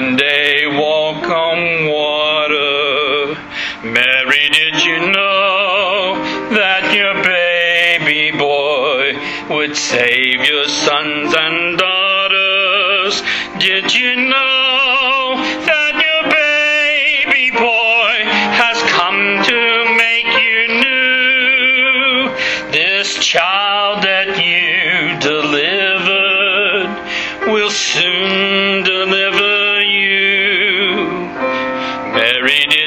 one 0.00 0.16
day 0.16 0.39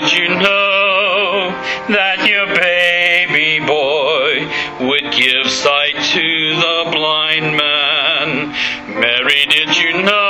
did 0.04 0.12
you 0.12 0.28
know 0.28 1.56
that 1.88 2.28
your 2.28 2.46
baby 2.48 3.66
boy 3.66 4.86
would 4.86 5.14
give 5.16 5.50
sight 5.50 5.96
to 5.96 6.56
the 6.60 6.92
blind 6.92 7.56
man? 7.56 8.52
Mary, 9.00 9.46
did 9.48 9.78
you 9.78 10.04
know 10.04 10.23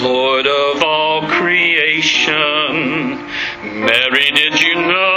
Lord 0.00 0.46
of 0.46 0.82
all 0.82 1.28
creation? 1.28 3.18
Mary, 3.62 4.30
did 4.34 4.60
you 4.60 4.74
know 4.74 5.11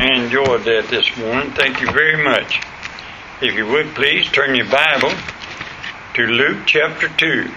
I 0.00 0.14
enjoyed 0.14 0.64
that 0.64 0.88
this 0.88 1.14
morning. 1.18 1.50
Thank 1.50 1.82
you 1.82 1.92
very 1.92 2.24
much. 2.24 2.62
If 3.42 3.52
you 3.52 3.66
would 3.66 3.94
please 3.94 4.24
turn 4.32 4.54
your 4.54 4.64
Bible 4.64 5.12
to 6.14 6.22
Luke 6.22 6.60
chapter 6.64 7.06
2. 7.06 7.50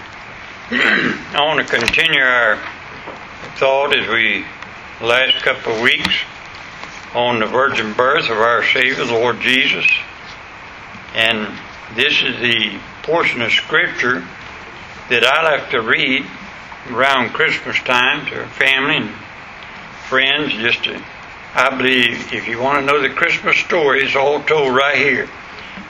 I 0.70 1.40
want 1.40 1.66
to 1.66 1.78
continue 1.78 2.20
our 2.20 2.58
thought 3.56 3.96
as 3.96 4.06
we 4.10 4.44
last 5.00 5.42
couple 5.42 5.72
of 5.72 5.80
weeks 5.80 6.20
on 7.14 7.40
the 7.40 7.46
virgin 7.46 7.94
birth 7.94 8.28
of 8.28 8.36
our 8.36 8.62
Savior, 8.62 9.06
the 9.06 9.14
Lord 9.14 9.40
Jesus. 9.40 9.86
And 11.14 11.58
this 11.96 12.22
is 12.22 12.38
the 12.42 12.78
portion 13.04 13.40
of 13.40 13.52
Scripture 13.52 14.22
that 15.08 15.24
I 15.24 15.56
like 15.56 15.70
to 15.70 15.80
read 15.80 16.26
around 16.90 17.32
Christmas 17.32 17.78
time 17.78 18.26
to 18.26 18.46
family 18.48 18.96
and 18.96 19.10
friends. 20.10 20.52
Just 20.52 20.84
to, 20.84 21.02
I 21.56 21.76
believe 21.76 22.32
if 22.32 22.48
you 22.48 22.58
want 22.58 22.80
to 22.80 22.84
know 22.84 23.00
the 23.00 23.14
Christmas 23.14 23.56
story, 23.58 24.02
it's 24.02 24.16
all 24.16 24.42
told 24.42 24.74
right 24.74 24.96
here. 24.96 25.28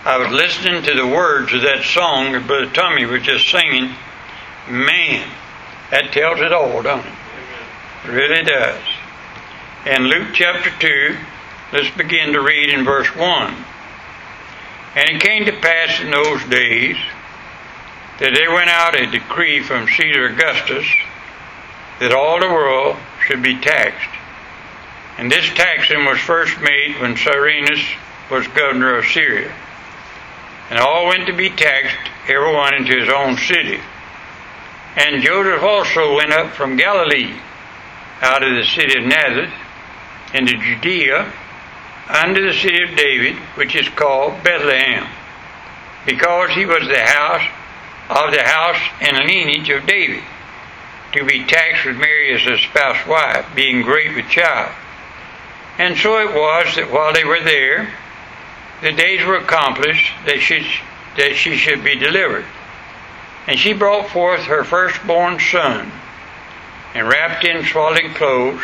I 0.04 0.18
was 0.18 0.30
listening 0.30 0.82
to 0.82 0.94
the 0.94 1.06
words 1.06 1.54
of 1.54 1.62
that 1.62 1.84
song 1.84 2.32
that 2.32 2.46
Brother 2.46 2.70
Tommy 2.70 3.06
was 3.06 3.22
just 3.22 3.50
singing. 3.50 3.94
Man, 4.68 5.26
that 5.90 6.12
tells 6.12 6.40
it 6.40 6.52
all, 6.52 6.82
don't 6.82 7.06
it? 7.06 7.12
It 8.04 8.08
really 8.10 8.44
does. 8.44 8.82
In 9.86 10.02
Luke 10.04 10.34
chapter 10.34 10.70
2, 10.78 11.16
let's 11.72 11.96
begin 11.96 12.34
to 12.34 12.42
read 12.42 12.68
in 12.68 12.84
verse 12.84 13.08
1. 13.16 13.54
And 14.96 15.08
it 15.08 15.22
came 15.22 15.46
to 15.46 15.60
pass 15.60 15.98
in 15.98 16.10
those 16.10 16.44
days 16.44 16.96
that 18.18 18.34
there 18.34 18.52
went 18.52 18.68
out 18.68 19.00
a 19.00 19.06
decree 19.06 19.62
from 19.62 19.88
Caesar 19.88 20.26
Augustus 20.26 20.86
that 22.00 22.12
all 22.12 22.38
the 22.38 22.52
world 22.52 22.96
should 23.26 23.42
be 23.42 23.58
taxed. 23.58 24.13
And 25.16 25.30
this 25.30 25.48
taxing 25.54 26.04
was 26.04 26.18
first 26.18 26.60
made 26.60 27.00
when 27.00 27.16
Cyrenius 27.16 27.84
was 28.30 28.46
governor 28.48 28.96
of 28.98 29.04
Syria. 29.06 29.54
And 30.70 30.78
all 30.78 31.06
went 31.06 31.26
to 31.26 31.32
be 31.32 31.50
taxed, 31.50 31.96
every 32.26 32.52
one 32.52 32.74
into 32.74 32.98
his 32.98 33.08
own 33.08 33.36
city. 33.36 33.80
And 34.96 35.22
Joseph 35.22 35.62
also 35.62 36.16
went 36.16 36.32
up 36.32 36.52
from 36.52 36.76
Galilee, 36.76 37.36
out 38.22 38.42
of 38.42 38.54
the 38.54 38.64
city 38.64 38.98
of 38.98 39.06
Nazareth, 39.06 39.52
into 40.32 40.56
Judea, 40.56 41.32
unto 42.08 42.42
the 42.42 42.52
city 42.52 42.82
of 42.82 42.96
David, 42.96 43.36
which 43.56 43.76
is 43.76 43.88
called 43.90 44.42
Bethlehem, 44.42 45.06
because 46.06 46.50
he 46.50 46.66
was 46.66 46.86
the 46.88 47.04
house 47.04 47.48
of 48.10 48.32
the 48.32 48.42
house 48.42 48.80
and 49.00 49.16
lineage 49.16 49.70
of 49.70 49.86
David, 49.86 50.22
to 51.12 51.24
be 51.24 51.44
taxed 51.44 51.86
with 51.86 51.96
Mary 51.96 52.34
as 52.34 52.42
his 52.42 52.60
spouse 52.60 53.06
wife, 53.06 53.46
being 53.54 53.82
great 53.82 54.14
with 54.14 54.28
child. 54.28 54.72
And 55.78 55.96
so 55.96 56.18
it 56.18 56.34
was 56.34 56.76
that 56.76 56.90
while 56.92 57.12
they 57.12 57.24
were 57.24 57.42
there, 57.42 57.92
the 58.80 58.92
days 58.92 59.24
were 59.24 59.36
accomplished 59.36 60.12
that 60.26 60.40
she, 60.40 60.66
that 61.16 61.34
she 61.34 61.56
should 61.56 61.82
be 61.82 61.96
delivered. 61.96 62.44
And 63.46 63.58
she 63.58 63.72
brought 63.72 64.10
forth 64.10 64.42
her 64.42 64.64
firstborn 64.64 65.40
son, 65.40 65.90
and 66.94 67.08
wrapped 67.08 67.44
in 67.44 67.64
swaddling 67.64 68.14
clothes, 68.14 68.62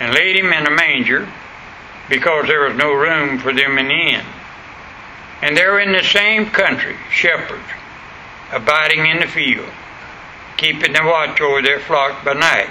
and 0.00 0.14
laid 0.14 0.36
him 0.36 0.52
in 0.52 0.66
a 0.66 0.70
manger, 0.70 1.28
because 2.08 2.46
there 2.46 2.68
was 2.68 2.76
no 2.76 2.92
room 2.92 3.38
for 3.38 3.52
them 3.52 3.78
in 3.78 3.88
the 3.88 3.94
inn. 3.94 4.24
And 5.40 5.56
there 5.56 5.72
were 5.72 5.80
in 5.80 5.92
the 5.92 6.02
same 6.02 6.46
country 6.46 6.96
shepherds, 7.12 7.68
abiding 8.52 9.06
in 9.06 9.20
the 9.20 9.26
field, 9.26 9.70
keeping 10.56 10.92
the 10.92 11.04
watch 11.04 11.40
over 11.40 11.62
their 11.62 11.80
flock 11.80 12.24
by 12.24 12.32
night. 12.32 12.70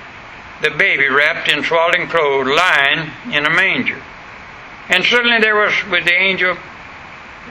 the 0.61 0.71
baby 0.71 1.07
wrapped 1.09 1.49
in 1.49 1.63
swaddling 1.63 2.07
clothes, 2.07 2.47
lying 2.47 3.09
in 3.31 3.45
a 3.45 3.49
manger. 3.49 4.01
And 4.89 5.03
suddenly 5.05 5.39
there 5.39 5.55
was 5.55 5.73
with 5.89 6.05
the 6.05 6.13
angel 6.13 6.57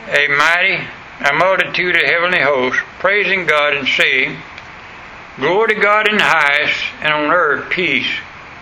a 0.09 0.29
mighty 0.29 0.87
a 1.23 1.35
multitude 1.35 1.97
of 1.97 2.03
heavenly 2.03 2.41
hosts, 2.41 2.81
praising 2.99 3.45
God 3.45 3.75
and 3.75 3.87
saying, 3.87 4.39
Glory 5.37 5.75
to 5.75 5.81
God 5.81 6.09
in 6.09 6.17
the 6.17 6.25
highest, 6.25 6.83
and 7.03 7.13
on 7.13 7.31
earth 7.31 7.71
peace, 7.71 8.11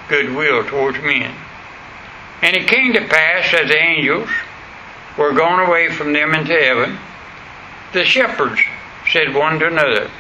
goodwill 0.08 0.64
towards 0.64 0.98
men. 0.98 1.34
And 2.42 2.56
it 2.56 2.68
came 2.68 2.92
to 2.94 3.06
pass 3.06 3.54
as 3.54 3.68
the 3.68 3.78
angels 3.78 4.28
were 5.16 5.32
gone 5.32 5.68
away 5.68 5.90
from 5.90 6.12
them 6.12 6.34
into 6.34 6.52
heaven, 6.52 6.98
the 7.92 8.04
shepherds 8.04 8.60
said 9.10 9.34
one 9.34 9.60
to 9.60 9.66
another, 9.66 10.10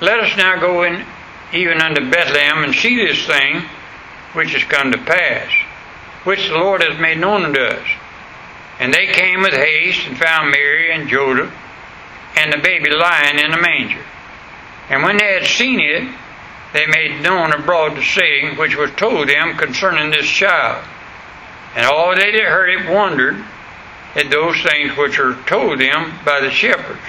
Let 0.00 0.20
us 0.20 0.36
now 0.36 0.60
go 0.60 0.82
in 0.82 1.04
even 1.52 1.80
unto 1.80 2.10
Bethlehem 2.10 2.64
and 2.64 2.74
see 2.74 2.96
this 2.96 3.26
thing 3.26 3.62
which 4.32 4.54
is 4.54 4.62
come 4.64 4.92
to 4.92 4.98
pass, 4.98 5.50
which 6.24 6.48
the 6.48 6.54
Lord 6.54 6.82
has 6.82 7.00
made 7.00 7.18
known 7.18 7.44
unto 7.44 7.60
us. 7.60 7.86
And 8.78 8.94
they 8.94 9.06
came 9.06 9.42
with 9.42 9.52
haste 9.52 10.06
and 10.06 10.16
found 10.16 10.50
Mary 10.50 10.92
and 10.92 11.08
Joseph 11.08 11.52
and 12.36 12.52
the 12.52 12.58
baby 12.58 12.90
lying 12.90 13.38
in 13.38 13.52
a 13.52 13.60
manger. 13.60 14.04
And 14.88 15.02
when 15.02 15.16
they 15.16 15.34
had 15.34 15.46
seen 15.46 15.80
it, 15.80 16.14
they 16.72 16.86
made 16.86 17.22
known 17.22 17.52
abroad 17.52 17.96
the 17.96 18.02
saying 18.02 18.56
which 18.56 18.76
was 18.76 18.90
told 18.92 19.28
them 19.28 19.56
concerning 19.56 20.10
this 20.10 20.26
child. 20.26 20.84
And 21.74 21.86
all 21.86 22.14
they 22.14 22.30
that 22.32 22.42
heard 22.42 22.70
it 22.70 22.90
wondered 22.90 23.44
at 24.14 24.30
those 24.30 24.60
things 24.62 24.96
which 24.96 25.18
were 25.18 25.36
told 25.46 25.80
them 25.80 26.18
by 26.24 26.40
the 26.40 26.50
shepherds. 26.50 27.00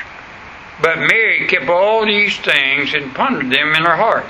But 0.81 0.99
Mary 0.99 1.47
kept 1.47 1.69
all 1.69 2.05
these 2.05 2.37
things 2.37 2.93
and 2.93 3.13
pondered 3.13 3.51
them 3.51 3.75
in 3.75 3.83
her 3.83 3.95
heart. 3.95 4.25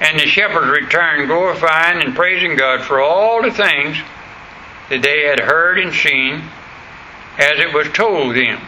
And 0.00 0.18
the 0.18 0.26
shepherds 0.26 0.66
returned, 0.66 1.28
glorifying 1.28 2.02
and 2.02 2.16
praising 2.16 2.56
God 2.56 2.82
for 2.82 3.00
all 3.00 3.42
the 3.42 3.52
things 3.52 3.96
that 4.88 5.02
they 5.02 5.26
had 5.26 5.40
heard 5.40 5.78
and 5.78 5.94
seen, 5.94 6.42
as 7.38 7.58
it 7.58 7.72
was 7.72 7.88
told 7.92 8.34
them. 8.34 8.60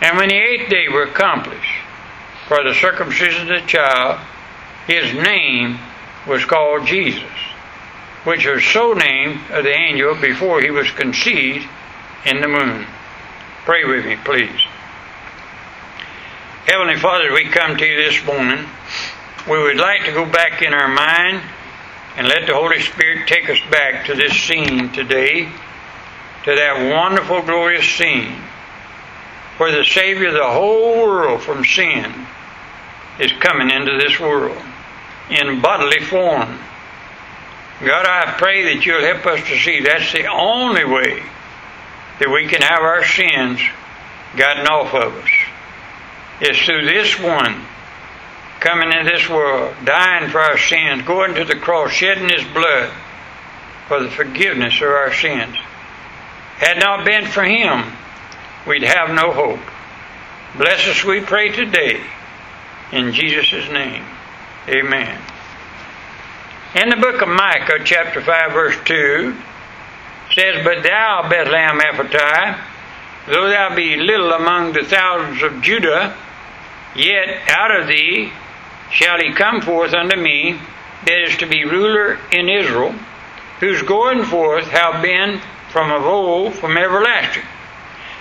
And 0.00 0.16
when 0.16 0.28
the 0.28 0.36
eighth 0.36 0.70
day 0.70 0.88
were 0.88 1.02
accomplished, 1.02 1.82
for 2.48 2.62
the 2.62 2.74
circumcision 2.74 3.50
of 3.50 3.60
the 3.60 3.66
child, 3.66 4.20
his 4.86 5.12
name 5.14 5.78
was 6.26 6.44
called 6.44 6.86
Jesus, 6.86 7.22
which 8.24 8.46
was 8.46 8.64
so 8.64 8.92
named 8.92 9.40
of 9.50 9.64
the 9.64 9.74
angel 9.74 10.14
before 10.14 10.60
he 10.60 10.70
was 10.70 10.90
conceived 10.92 11.66
in 12.24 12.40
the 12.40 12.48
moon. 12.48 12.86
Pray 13.64 13.84
with 13.84 14.06
me, 14.06 14.16
please. 14.24 14.60
Heavenly 16.66 16.96
Father, 16.96 17.32
we 17.32 17.44
come 17.44 17.76
to 17.76 17.86
you 17.86 17.94
this 17.94 18.24
morning. 18.24 18.66
We 19.48 19.56
would 19.56 19.76
like 19.76 20.04
to 20.06 20.10
go 20.10 20.28
back 20.28 20.62
in 20.62 20.74
our 20.74 20.88
mind 20.88 21.40
and 22.16 22.26
let 22.26 22.48
the 22.48 22.54
Holy 22.54 22.80
Spirit 22.80 23.28
take 23.28 23.48
us 23.48 23.60
back 23.70 24.04
to 24.06 24.16
this 24.16 24.32
scene 24.32 24.90
today, 24.90 25.44
to 26.42 26.54
that 26.56 26.92
wonderful, 26.92 27.42
glorious 27.42 27.86
scene 27.86 28.32
where 29.58 29.70
the 29.70 29.84
Savior 29.84 30.26
of 30.26 30.34
the 30.34 30.44
whole 30.44 31.06
world 31.06 31.40
from 31.40 31.64
sin 31.64 32.26
is 33.20 33.30
coming 33.34 33.70
into 33.70 33.96
this 33.98 34.18
world 34.18 34.60
in 35.30 35.60
bodily 35.60 36.00
form. 36.00 36.58
God, 37.78 38.06
I 38.06 38.34
pray 38.38 38.74
that 38.74 38.84
you'll 38.84 39.02
help 39.02 39.24
us 39.24 39.38
to 39.46 39.56
see 39.56 39.82
that's 39.82 40.12
the 40.12 40.26
only 40.26 40.84
way 40.84 41.22
that 42.18 42.28
we 42.28 42.48
can 42.48 42.62
have 42.62 42.80
our 42.80 43.04
sins 43.04 43.60
gotten 44.36 44.66
off 44.66 44.92
of 44.92 45.14
us. 45.14 45.45
Is 46.40 46.58
through 46.58 46.84
this 46.84 47.18
one 47.18 47.64
coming 48.60 48.92
into 48.92 49.10
this 49.10 49.28
world, 49.28 49.74
dying 49.84 50.28
for 50.28 50.40
our 50.40 50.58
sins, 50.58 51.02
going 51.02 51.34
to 51.34 51.44
the 51.44 51.56
cross, 51.56 51.92
shedding 51.92 52.28
his 52.28 52.44
blood 52.52 52.92
for 53.88 54.02
the 54.02 54.10
forgiveness 54.10 54.76
of 54.76 54.88
our 54.88 55.12
sins. 55.12 55.56
Had 56.58 56.78
not 56.78 57.04
been 57.04 57.26
for 57.26 57.44
him, 57.44 57.92
we'd 58.66 58.82
have 58.82 59.14
no 59.14 59.32
hope. 59.32 59.60
Bless 60.58 60.88
us, 60.88 61.04
we 61.04 61.20
pray 61.20 61.50
today. 61.50 62.00
In 62.92 63.12
Jesus' 63.12 63.70
name, 63.70 64.04
amen. 64.68 65.20
In 66.74 66.88
the 66.88 66.96
book 66.96 67.22
of 67.22 67.28
Micah, 67.28 67.78
chapter 67.84 68.20
5, 68.20 68.52
verse 68.52 68.76
2, 68.84 69.36
says, 70.34 70.64
But 70.64 70.82
thou, 70.82 71.28
Bethlehem 71.28 71.80
Ephratah, 71.80 72.60
though 73.26 73.48
thou 73.48 73.74
be 73.74 73.96
little 73.96 74.32
among 74.32 74.72
the 74.72 74.84
thousands 74.84 75.42
of 75.42 75.62
Judah, 75.62 76.16
yet 76.98 77.48
out 77.48 77.80
of 77.80 77.88
thee 77.88 78.32
shall 78.90 79.18
he 79.18 79.32
come 79.32 79.60
forth 79.60 79.92
unto 79.92 80.16
me, 80.16 80.60
that 81.04 81.22
is 81.28 81.36
to 81.38 81.46
be 81.46 81.64
ruler 81.64 82.18
in 82.32 82.48
Israel, 82.48 82.94
whose 83.60 83.82
going 83.82 84.24
forth 84.24 84.66
have 84.68 85.02
been 85.02 85.40
from 85.70 85.90
of 85.90 86.04
old, 86.04 86.54
from 86.54 86.76
everlasting. 86.76 87.44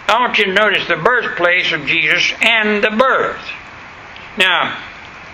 I 0.08 0.20
want 0.20 0.38
you 0.38 0.46
to 0.46 0.54
notice 0.54 0.88
the 0.88 0.98
birthplace 0.98 1.72
of 1.72 1.86
Jesus 1.86 2.34
and 2.42 2.84
the 2.84 2.92
birth. 2.92 3.42
Now, 4.38 4.78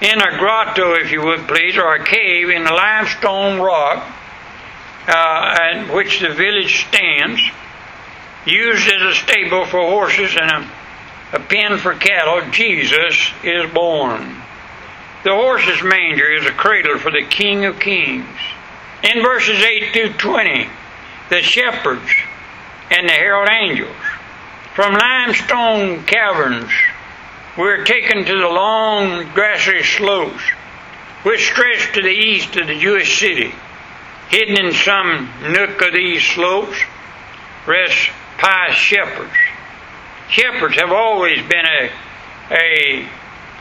in 0.02 0.22
a 0.22 0.38
grotto, 0.38 0.94
if 0.94 1.12
you 1.12 1.22
would 1.24 1.48
please, 1.48 1.78
or 1.78 1.94
a 1.94 2.06
cave 2.06 2.50
in 2.50 2.66
a 2.66 2.74
limestone 2.74 3.60
rock, 3.60 4.04
uh, 5.08 5.58
in 5.74 5.90
which 5.94 6.20
the 6.22 6.30
village 6.30 6.86
stands, 6.88 7.42
used 8.46 8.88
as 8.88 9.02
a 9.02 9.14
stable 9.14 9.66
for 9.66 9.82
horses 9.82 10.36
and 10.40 10.52
a, 10.52 10.72
a 11.34 11.40
pen 11.40 11.78
for 11.78 11.94
cattle, 11.94 12.50
Jesus 12.52 13.32
is 13.44 13.72
born. 13.72 14.36
The 15.24 15.36
horse's 15.36 15.84
manger 15.84 16.32
is 16.32 16.46
a 16.46 16.52
cradle 16.52 16.98
for 16.98 17.12
the 17.12 17.24
King 17.24 17.66
of 17.66 17.80
Kings. 17.80 18.26
In 19.04 19.22
verses 19.24 19.62
8 19.62 19.94
to 19.94 20.14
20, 20.14 20.70
the 21.30 21.42
shepherds 21.42 22.10
and 22.90 23.08
the 23.08 23.14
herald 23.14 23.50
angels 23.50 23.96
from 24.76 24.94
limestone 24.94 26.04
caverns 26.06 26.72
were 27.58 27.84
taken 27.84 28.26
to 28.26 28.38
the 28.38 28.48
long 28.48 29.32
grassy 29.34 29.84
slopes 29.84 30.44
which 31.24 31.52
stretched 31.52 31.94
to 31.94 32.02
the 32.02 32.10
east 32.10 32.56
of 32.56 32.68
the 32.68 32.80
Jewish 32.80 33.20
city. 33.20 33.54
Hidden 34.30 34.66
in 34.66 34.74
some 34.74 35.30
nook 35.52 35.82
of 35.82 35.94
these 35.94 36.24
slopes 36.24 36.78
rest 37.68 38.10
pious 38.38 38.76
shepherds. 38.76 39.32
Shepherds 40.30 40.76
have 40.78 40.92
always 40.92 41.42
been 41.48 41.66
a, 41.66 41.92
a 42.52 43.10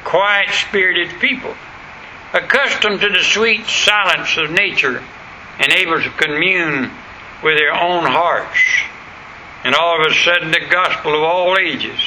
quiet 0.04 0.50
spirited 0.50 1.20
people, 1.20 1.54
accustomed 2.32 3.00
to 3.00 3.08
the 3.08 3.22
sweet 3.22 3.66
silence 3.66 4.36
of 4.36 4.50
nature 4.50 5.02
and 5.58 5.72
able 5.72 6.00
to 6.00 6.10
commune 6.10 6.90
with 7.42 7.58
their 7.58 7.72
own 7.72 8.04
hearts. 8.04 8.60
And 9.64 9.74
all 9.74 10.00
of 10.00 10.10
a 10.10 10.14
sudden, 10.14 10.50
the 10.50 10.66
gospel 10.70 11.14
of 11.14 11.22
all 11.22 11.56
ages 11.58 12.00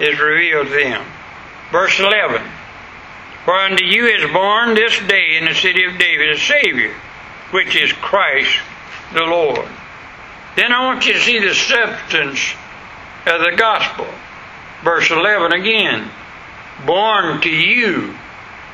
is 0.00 0.18
revealed 0.18 0.68
to 0.68 0.72
them. 0.72 1.06
Verse 1.72 1.98
11 1.98 2.42
For 3.44 3.54
unto 3.54 3.84
you 3.84 4.06
is 4.06 4.30
born 4.32 4.74
this 4.74 4.98
day 5.08 5.36
in 5.36 5.46
the 5.46 5.54
city 5.54 5.84
of 5.84 5.98
David 5.98 6.30
a 6.30 6.38
Savior, 6.38 6.94
which 7.50 7.74
is 7.74 7.92
Christ 7.92 8.58
the 9.12 9.24
Lord. 9.24 9.68
Then 10.56 10.72
I 10.72 10.84
want 10.84 11.06
you 11.06 11.14
to 11.14 11.20
see 11.20 11.38
the 11.38 11.54
substance 11.54 12.54
of 13.28 13.40
the 13.40 13.56
gospel. 13.56 14.06
Verse 14.82 15.10
11 15.10 15.52
again 15.52 16.10
Born 16.86 17.40
to 17.42 17.50
you 17.50 18.14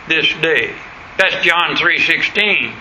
this 0.08 0.28
day. 0.40 0.74
That's 1.16 1.44
John 1.44 1.76
3.16. 1.76 2.74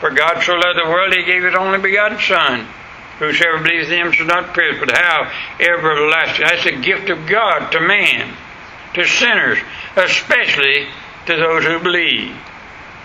For 0.00 0.10
God 0.10 0.42
so 0.42 0.54
loved 0.54 0.78
the 0.78 0.88
world, 0.88 1.12
He 1.14 1.24
gave 1.24 1.42
His 1.42 1.54
only 1.54 1.78
begotten 1.78 2.18
Son 2.18 2.66
Whosoever 3.20 3.62
believes 3.62 3.90
in 3.90 3.98
him 3.98 4.12
shall 4.12 4.26
not 4.26 4.54
perish, 4.54 4.80
but 4.80 4.96
have 4.96 5.30
everlasting. 5.60 6.46
That's 6.46 6.64
a 6.64 6.80
gift 6.80 7.10
of 7.10 7.28
God 7.28 7.70
to 7.70 7.78
man, 7.78 8.34
to 8.94 9.06
sinners, 9.06 9.58
especially 9.94 10.86
to 11.26 11.36
those 11.36 11.64
who 11.64 11.78
believe. 11.80 12.34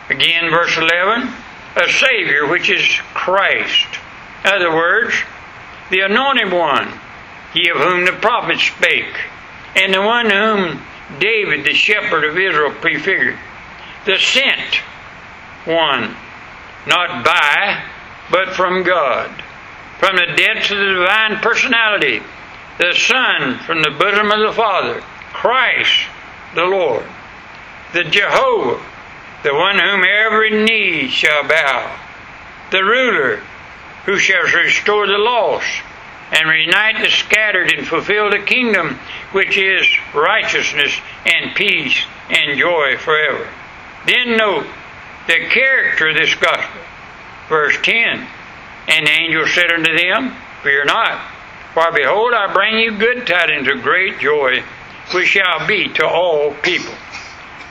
Again, 0.09 0.49
verse 0.49 0.77
11, 0.77 1.33
a 1.75 1.89
Savior, 1.91 2.47
which 2.47 2.69
is 2.69 2.81
Christ. 3.13 3.87
In 4.45 4.53
other 4.53 4.73
words, 4.73 5.13
the 5.89 5.99
anointed 5.99 6.53
one, 6.53 6.97
he 7.55 7.69
of 7.69 7.77
whom 7.77 8.05
the 8.05 8.11
prophets 8.11 8.63
spake, 8.63 9.15
and 9.75 9.91
the 9.91 10.01
one 10.01 10.29
whom 10.29 10.81
David, 11.19 11.65
the 11.65 11.73
shepherd 11.73 12.23
of 12.23 12.37
Israel, 12.37 12.71
prefigured. 12.71 13.37
The 14.05 14.19
sent 14.19 14.75
one, 15.65 16.15
not 16.85 17.25
by, 17.25 17.83
but 18.29 18.53
from 18.53 18.83
God 18.83 19.43
from 19.99 20.17
the 20.17 20.35
depths 20.35 20.71
of 20.71 20.77
the 20.77 20.93
divine 20.93 21.37
personality, 21.37 22.21
the 22.77 22.93
Son 22.93 23.57
from 23.59 23.81
the 23.81 23.91
bosom 23.91 24.31
of 24.31 24.39
the 24.39 24.53
Father, 24.53 25.01
Christ 25.33 26.07
the 26.53 26.65
Lord, 26.65 27.05
the 27.93 28.03
Jehovah, 28.03 28.83
the 29.43 29.53
one 29.53 29.79
whom 29.79 30.03
every 30.03 30.63
knee 30.63 31.07
shall 31.07 31.47
bow, 31.47 31.97
the 32.71 32.83
ruler 32.83 33.41
who 34.05 34.17
shall 34.17 34.43
restore 34.43 35.07
the 35.07 35.17
lost 35.17 35.65
and 36.31 36.49
reunite 36.49 37.01
the 37.01 37.09
scattered 37.09 37.71
and 37.73 37.87
fulfill 37.87 38.29
the 38.29 38.39
kingdom 38.39 38.99
which 39.31 39.57
is 39.57 39.87
righteousness 40.13 40.97
and 41.25 41.55
peace 41.55 42.05
and 42.29 42.57
joy 42.57 42.97
forever. 42.97 43.47
Then 44.07 44.37
note 44.37 44.67
the 45.27 45.47
character 45.49 46.09
of 46.09 46.15
this 46.15 46.33
gospel. 46.35 46.81
Verse 47.49 47.77
10 47.83 48.27
and 48.87 49.07
the 49.07 49.11
angel 49.11 49.47
said 49.47 49.71
unto 49.71 49.97
them, 49.97 50.35
Fear 50.61 50.85
not, 50.85 51.19
for 51.73 51.91
behold, 51.91 52.33
I 52.33 52.53
bring 52.53 52.79
you 52.79 52.97
good 52.97 53.25
tidings 53.25 53.67
of 53.67 53.81
great 53.81 54.19
joy, 54.19 54.63
which 55.13 55.27
shall 55.27 55.67
be 55.67 55.89
to 55.93 56.07
all 56.07 56.53
people. 56.55 56.93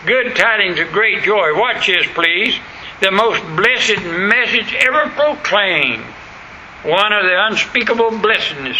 good 0.07 0.37
tidings 0.37 0.79
of 0.79 0.93
great 0.93 1.23
joy. 1.23 1.59
Watch 1.59 1.87
this, 1.87 2.07
please. 2.15 2.57
The 3.01 3.11
most 3.11 3.43
blessed 3.57 4.03
message 4.05 4.75
ever 4.75 5.09
proclaimed. 5.11 6.05
One 6.85 7.15
of 7.15 7.25
the 7.25 7.47
unspeakable 7.47 8.19
blessings, 8.19 8.77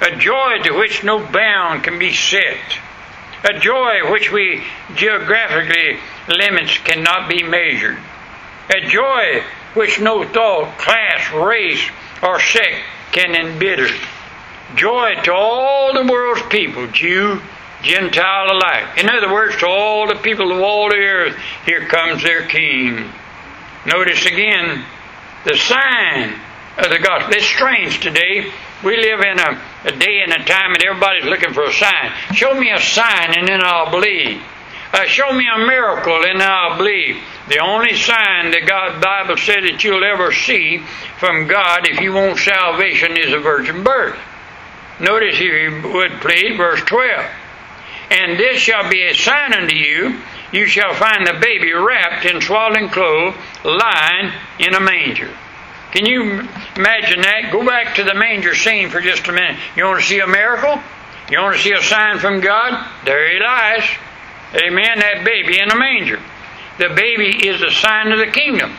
A 0.00 0.16
joy 0.16 0.58
to 0.64 0.72
which 0.72 1.04
no 1.04 1.18
bound 1.18 1.84
can 1.84 1.98
be 1.98 2.14
set. 2.14 2.78
A 3.44 3.58
joy 3.58 4.10
which 4.10 4.32
we 4.32 4.62
geographically 4.94 5.98
limits 6.28 6.78
cannot 6.78 7.28
be 7.28 7.42
measured. 7.42 7.98
A 8.74 8.88
joy 8.88 9.42
which 9.74 10.00
no 10.00 10.24
thought, 10.24 10.78
class, 10.78 11.30
race, 11.32 11.90
or 12.22 12.40
sect 12.40 12.82
can 13.12 13.34
embitter. 13.34 13.88
Joy 14.74 15.16
to 15.24 15.34
all 15.34 15.92
the 15.92 16.10
world's 16.10 16.42
people, 16.48 16.86
Jew, 16.86 17.42
Gentile 17.82 18.50
alike. 18.50 18.98
In 18.98 19.10
other 19.10 19.30
words, 19.30 19.56
to 19.58 19.66
all 19.66 20.06
the 20.06 20.16
people 20.16 20.52
of 20.52 20.60
all 20.60 20.88
the 20.88 20.96
earth, 20.96 21.36
here 21.66 21.86
comes 21.86 22.22
their 22.22 22.46
King. 22.46 23.10
Notice 23.84 24.24
again 24.24 24.84
the 25.44 25.56
sign 25.56 26.40
of 26.78 26.90
the 26.90 26.98
gospel. 26.98 27.32
It's 27.34 27.46
strange 27.46 28.00
today. 28.00 28.52
We 28.84 28.96
live 28.96 29.20
in 29.20 29.38
a, 29.38 29.62
a 29.84 29.92
day 29.92 30.20
and 30.22 30.32
a 30.32 30.44
time 30.44 30.74
and 30.74 30.82
everybody's 30.84 31.24
looking 31.24 31.54
for 31.54 31.64
a 31.64 31.72
sign. 31.72 32.12
Show 32.34 32.54
me 32.54 32.70
a 32.70 32.80
sign 32.80 33.38
and 33.38 33.48
then 33.48 33.60
I'll 33.64 33.90
believe. 33.90 34.42
Uh, 34.92 35.04
show 35.06 35.32
me 35.32 35.44
a 35.48 35.58
miracle 35.66 36.24
and 36.24 36.42
I'll 36.42 36.76
believe. 36.76 37.16
The 37.48 37.58
only 37.58 37.94
sign 37.94 38.50
that 38.50 38.66
God 38.66 39.00
Bible 39.00 39.36
said 39.36 39.64
that 39.64 39.82
you'll 39.82 40.04
ever 40.04 40.32
see 40.32 40.82
from 41.18 41.46
God 41.48 41.86
if 41.88 42.00
you 42.00 42.12
want 42.12 42.38
salvation 42.38 43.16
is 43.16 43.32
a 43.32 43.38
virgin 43.38 43.82
birth. 43.82 44.18
Notice 45.00 45.34
if 45.34 45.40
you 45.40 45.92
would 45.92 46.12
please, 46.20 46.56
verse 46.56 46.80
12. 46.82 47.26
And 48.10 48.38
this 48.38 48.58
shall 48.58 48.88
be 48.90 49.02
a 49.02 49.14
sign 49.14 49.52
unto 49.52 49.74
you. 49.74 50.20
You 50.52 50.66
shall 50.66 50.94
find 50.94 51.26
the 51.26 51.38
baby 51.40 51.72
wrapped 51.72 52.24
in 52.24 52.40
swaddling 52.40 52.88
clothes, 52.88 53.34
lying 53.64 54.32
in 54.58 54.74
a 54.74 54.80
manger. 54.80 55.30
Can 55.92 56.04
you 56.04 56.22
imagine 56.76 57.22
that? 57.22 57.50
Go 57.52 57.64
back 57.64 57.94
to 57.96 58.04
the 58.04 58.14
manger 58.14 58.54
scene 58.54 58.90
for 58.90 59.00
just 59.00 59.26
a 59.28 59.32
minute. 59.32 59.56
You 59.76 59.84
want 59.84 60.00
to 60.00 60.06
see 60.06 60.20
a 60.20 60.26
miracle? 60.26 60.80
You 61.30 61.40
want 61.40 61.56
to 61.56 61.62
see 61.62 61.72
a 61.72 61.82
sign 61.82 62.18
from 62.18 62.40
God? 62.40 62.88
There 63.04 63.32
he 63.32 63.40
lies. 63.40 63.84
Amen. 64.54 64.98
That 64.98 65.24
baby 65.24 65.58
in 65.58 65.70
a 65.70 65.76
manger. 65.76 66.20
The 66.78 66.90
baby 66.90 67.48
is 67.48 67.62
a 67.62 67.70
sign 67.70 68.12
of 68.12 68.18
the 68.18 68.26
kingdom. 68.26 68.72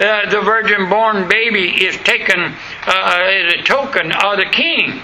Uh, 0.00 0.30
the 0.30 0.40
virgin 0.40 0.88
born 0.88 1.28
baby 1.28 1.84
is 1.84 1.96
taken 1.98 2.38
uh, 2.86 3.18
as 3.20 3.54
a 3.54 3.62
token 3.62 4.12
of 4.12 4.36
the 4.36 4.48
king. 4.50 5.00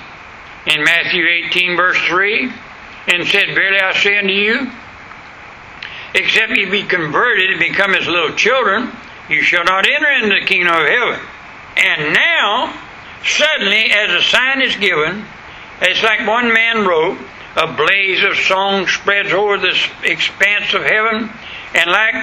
In 0.66 0.82
Matthew 0.82 1.26
18, 1.26 1.76
verse 1.76 1.98
3, 2.06 2.50
and 3.08 3.26
said, 3.28 3.54
Verily 3.54 3.80
I 3.80 3.92
say 3.92 4.16
unto 4.16 4.32
you, 4.32 4.70
except 6.14 6.52
ye 6.52 6.70
be 6.70 6.84
converted 6.84 7.50
and 7.50 7.60
become 7.60 7.92
as 7.94 8.06
little 8.06 8.34
children, 8.34 8.90
you 9.28 9.42
shall 9.42 9.64
not 9.64 9.86
enter 9.86 10.10
into 10.10 10.40
the 10.40 10.46
kingdom 10.46 10.74
of 10.74 10.86
heaven. 10.86 11.20
And 11.76 12.14
now, 12.14 12.78
suddenly, 13.24 13.90
as 13.90 14.10
a 14.10 14.22
sign 14.22 14.62
is 14.62 14.76
given, 14.76 15.24
it's 15.80 16.02
like 16.02 16.26
one 16.26 16.52
man 16.52 16.86
wrote, 16.86 17.18
a 17.56 17.72
blaze 17.72 18.22
of 18.24 18.36
song 18.36 18.86
spreads 18.86 19.32
over 19.32 19.58
the 19.58 19.76
expanse 20.02 20.74
of 20.74 20.82
heaven, 20.82 21.30
and 21.74 21.90
like 21.90 22.14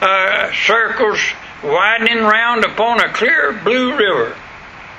uh, 0.00 0.52
circles 0.66 1.20
widening 1.62 2.24
round 2.24 2.64
upon 2.64 3.00
a 3.00 3.12
clear 3.12 3.52
blue 3.64 3.96
river, 3.96 4.36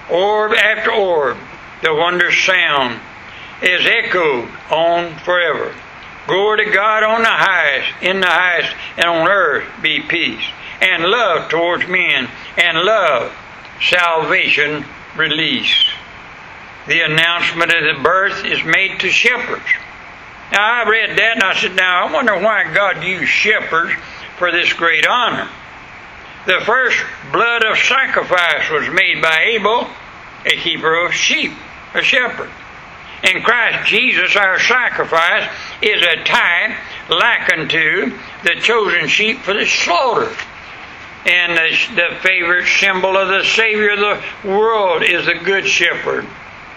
orb 0.10 0.54
after 0.54 0.92
orb, 0.92 1.38
the 1.82 1.94
wondrous 1.94 2.38
sound 2.46 3.00
is 3.62 3.86
echoed 3.86 4.48
on 4.70 5.16
forever. 5.20 5.74
Glory 6.28 6.66
to 6.66 6.72
God 6.72 7.04
on 7.04 7.22
the 7.22 7.30
highest, 7.30 7.90
in 8.02 8.20
the 8.20 8.28
highest, 8.28 8.74
and 8.98 9.06
on 9.06 9.28
earth 9.28 9.68
be 9.82 10.02
peace, 10.02 10.44
and 10.80 11.04
love 11.04 11.50
towards 11.50 11.88
men, 11.88 12.30
and 12.58 12.78
love, 12.80 13.32
salvation, 13.82 14.86
release. 15.16 15.84
The 16.88 17.02
announcement 17.02 17.74
of 17.74 17.96
the 17.96 18.04
birth 18.04 18.46
is 18.46 18.64
made 18.64 19.00
to 19.02 19.10
shepherds. 19.10 19.66
Now 20.52 20.84
I 20.84 20.90
read 20.90 21.18
that 21.18 21.36
and 21.36 21.44
I 21.44 21.56
said, 21.56 21.76
now 21.76 22.08
I 22.08 22.12
wonder 22.12 22.36
why 22.36 22.74
God 22.74 23.04
used 23.04 23.30
shepherds 23.30 23.94
for 24.38 24.52
this 24.52 24.74
great 24.74 25.08
honor. 25.08 25.50
The 26.46 26.62
first 26.66 26.98
blood 27.32 27.64
of 27.64 27.78
sacrifice 27.78 28.70
was 28.72 28.90
made 28.90 29.22
by 29.22 29.38
Abel, 29.54 29.88
a 30.46 30.58
keeper 30.58 31.06
of 31.06 31.14
sheep, 31.14 31.52
a 31.94 32.02
shepherd. 32.02 32.50
In 33.24 33.44
Christ 33.44 33.88
Jesus, 33.88 34.36
our 34.36 34.60
sacrifice 34.60 35.48
is 35.84 36.02
a 36.02 36.24
type 36.24 36.76
likened 37.10 37.70
to 37.70 38.18
the 38.44 38.56
chosen 38.62 39.08
sheep 39.08 39.42
for 39.42 39.54
the 39.54 39.66
slaughter. 39.66 40.32
And 41.26 41.56
the, 41.56 41.96
the 41.96 42.16
favorite 42.22 42.68
symbol 42.68 43.16
of 43.16 43.28
the 43.28 43.44
Savior 43.44 43.92
of 43.92 44.00
the 44.00 44.50
world 44.50 45.04
is 45.04 45.26
the 45.26 45.36
Good 45.36 45.68
Shepherd. 45.68 46.26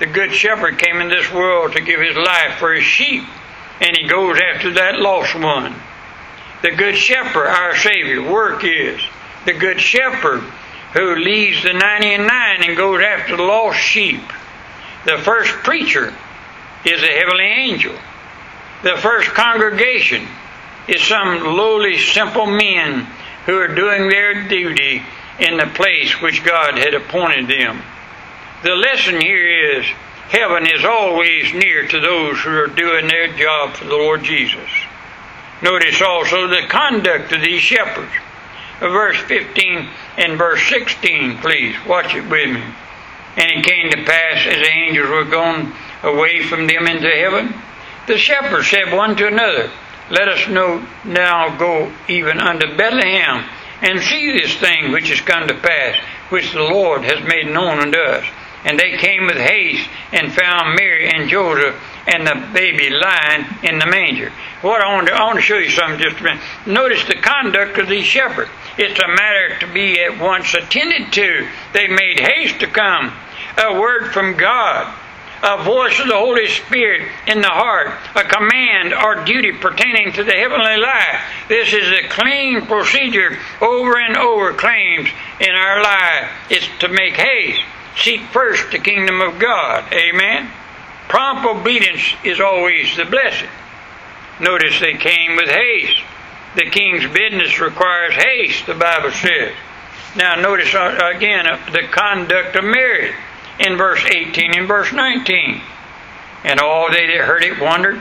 The 0.00 0.06
Good 0.06 0.34
Shepherd 0.34 0.78
came 0.78 1.00
in 1.00 1.08
this 1.08 1.32
world 1.32 1.72
to 1.72 1.80
give 1.80 2.00
his 2.00 2.16
life 2.16 2.58
for 2.58 2.74
his 2.74 2.84
sheep, 2.84 3.24
and 3.80 3.96
he 3.96 4.06
goes 4.06 4.38
after 4.40 4.72
that 4.74 5.00
lost 5.00 5.34
one. 5.34 5.74
The 6.62 6.72
Good 6.72 6.96
Shepherd, 6.96 7.46
our 7.46 7.76
Savior, 7.76 8.30
work 8.30 8.64
is 8.64 9.00
the 9.46 9.54
Good 9.54 9.80
Shepherd 9.80 10.42
who 10.94 11.16
leaves 11.16 11.62
the 11.62 11.72
99 11.72 12.62
and 12.62 12.76
goes 12.76 13.02
after 13.02 13.36
the 13.36 13.42
lost 13.42 13.78
sheep. 13.78 14.22
The 15.04 15.18
first 15.18 15.50
preacher 15.64 16.14
is 16.84 17.02
a 17.02 17.06
heavenly 17.06 17.44
angel. 17.44 17.94
The 18.82 18.96
first 18.98 19.30
congregation 19.30 20.26
is 20.86 21.02
some 21.02 21.42
lowly, 21.42 21.98
simple 21.98 22.46
men 22.46 23.06
who 23.46 23.58
are 23.58 23.74
doing 23.74 24.08
their 24.08 24.48
duty 24.48 25.02
in 25.38 25.56
the 25.56 25.70
place 25.74 26.20
which 26.20 26.44
God 26.44 26.78
had 26.78 26.94
appointed 26.94 27.48
them. 27.48 27.82
The 28.62 28.74
lesson 28.74 29.20
here 29.20 29.78
is 29.78 29.86
heaven 30.28 30.66
is 30.66 30.84
always 30.84 31.52
near 31.52 31.86
to 31.86 32.00
those 32.00 32.40
who 32.40 32.50
are 32.50 32.66
doing 32.66 33.08
their 33.08 33.28
job 33.36 33.74
for 33.74 33.84
the 33.84 33.96
Lord 33.96 34.22
Jesus. 34.22 34.70
Notice 35.62 36.00
also 36.00 36.48
the 36.48 36.66
conduct 36.68 37.32
of 37.32 37.40
these 37.40 37.60
shepherds. 37.60 38.12
Verse 38.80 39.18
15 39.18 39.88
and 40.18 40.38
verse 40.38 40.62
16, 40.68 41.38
please. 41.38 41.76
Watch 41.86 42.14
it 42.14 42.28
with 42.28 42.50
me. 42.50 42.62
And 43.36 43.50
it 43.50 43.64
came 43.64 43.90
to 43.90 44.04
pass 44.04 44.46
as 44.46 44.58
the 44.58 44.68
angels 44.68 45.08
were 45.08 45.24
gone 45.24 45.72
away 46.04 46.42
from 46.42 46.66
them 46.66 46.86
into 46.86 47.10
heaven, 47.10 47.54
the 48.06 48.18
shepherds 48.18 48.68
said 48.68 48.92
one 48.92 49.16
to 49.16 49.26
another, 49.26 49.70
Let 50.10 50.28
us 50.28 50.48
know 50.48 50.86
now 51.04 51.56
go 51.56 51.92
even 52.08 52.38
unto 52.38 52.76
Bethlehem 52.76 53.48
and 53.80 54.00
see 54.00 54.32
this 54.32 54.54
thing 54.56 54.92
which 54.92 55.10
is 55.10 55.20
come 55.20 55.48
to 55.48 55.54
pass, 55.54 55.96
which 56.28 56.52
the 56.52 56.62
Lord 56.62 57.04
has 57.04 57.26
made 57.26 57.46
known 57.46 57.78
unto 57.78 57.98
us. 57.98 58.24
And 58.64 58.78
they 58.78 58.96
came 58.96 59.26
with 59.26 59.36
haste 59.36 59.88
and 60.12 60.32
found 60.32 60.76
Mary 60.76 61.10
and 61.10 61.28
Joseph 61.28 61.76
and 62.06 62.26
the 62.26 62.50
baby 62.52 62.90
lying 62.90 63.46
in 63.62 63.78
the 63.78 63.86
manger. 63.86 64.30
What 64.62 64.82
I 64.82 64.94
want 64.94 65.08
to, 65.08 65.14
I 65.14 65.24
want 65.24 65.36
to 65.36 65.42
show 65.42 65.58
you 65.58 65.70
something 65.70 66.00
just 66.00 66.20
a 66.20 66.22
minute. 66.22 66.42
Notice 66.66 67.04
the 67.04 67.16
conduct 67.16 67.78
of 67.78 67.88
these 67.88 68.04
shepherds. 68.04 68.50
It's 68.78 68.98
a 68.98 69.08
matter 69.08 69.58
to 69.60 69.72
be 69.72 70.00
at 70.02 70.18
once 70.18 70.52
attended 70.54 71.12
to. 71.12 71.48
They 71.72 71.88
made 71.88 72.20
haste 72.20 72.60
to 72.60 72.66
come. 72.66 73.12
A 73.58 73.78
word 73.78 74.12
from 74.12 74.36
God 74.36 74.94
a 75.44 75.62
voice 75.62 76.00
of 76.00 76.08
the 76.08 76.16
Holy 76.16 76.48
Spirit 76.48 77.06
in 77.26 77.42
the 77.42 77.48
heart, 77.48 77.92
a 78.16 78.24
command 78.24 78.94
or 78.94 79.24
duty 79.24 79.52
pertaining 79.52 80.10
to 80.14 80.24
the 80.24 80.32
heavenly 80.32 80.78
life. 80.78 81.20
This 81.48 81.72
is 81.74 81.92
a 81.92 82.08
clean 82.08 82.64
procedure 82.64 83.36
over 83.60 83.98
and 83.98 84.16
over 84.16 84.54
claims 84.54 85.10
in 85.40 85.50
our 85.50 85.82
life. 85.82 86.30
It's 86.48 86.66
to 86.78 86.88
make 86.88 87.12
haste. 87.12 87.60
Seek 87.98 88.22
first 88.32 88.70
the 88.72 88.78
kingdom 88.78 89.20
of 89.20 89.38
God. 89.38 89.92
Amen. 89.92 90.50
Prompt 91.08 91.44
obedience 91.44 92.14
is 92.24 92.40
always 92.40 92.96
the 92.96 93.04
blessing. 93.04 93.50
Notice 94.40 94.80
they 94.80 94.94
came 94.94 95.36
with 95.36 95.50
haste. 95.50 96.00
The 96.56 96.70
king's 96.70 97.06
business 97.12 97.60
requires 97.60 98.14
haste, 98.14 98.66
the 98.66 98.74
Bible 98.74 99.10
says. 99.10 99.52
Now, 100.16 100.36
notice 100.36 100.74
uh, 100.74 101.12
again 101.14 101.46
uh, 101.46 101.58
the 101.70 101.86
conduct 101.88 102.56
of 102.56 102.64
Mary 102.64 103.14
in 103.58 103.76
verse 103.76 104.04
18 104.04 104.54
and 104.54 104.68
verse 104.68 104.92
19. 104.92 105.60
And 106.44 106.60
all 106.60 106.90
they 106.90 107.06
that 107.06 107.24
heard 107.24 107.42
it 107.42 107.60
wondered 107.60 108.00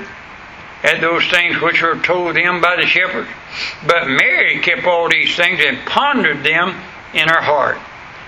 at 0.83 0.99
those 0.99 1.25
things 1.27 1.61
which 1.61 1.81
were 1.81 1.97
told 1.99 2.35
them 2.35 2.61
by 2.61 2.75
the 2.75 2.85
shepherds. 2.85 3.29
But 3.87 4.07
Mary 4.07 4.59
kept 4.59 4.85
all 4.85 5.09
these 5.09 5.35
things 5.35 5.61
and 5.65 5.85
pondered 5.85 6.43
them 6.43 6.75
in 7.13 7.29
her 7.29 7.41
heart. 7.41 7.77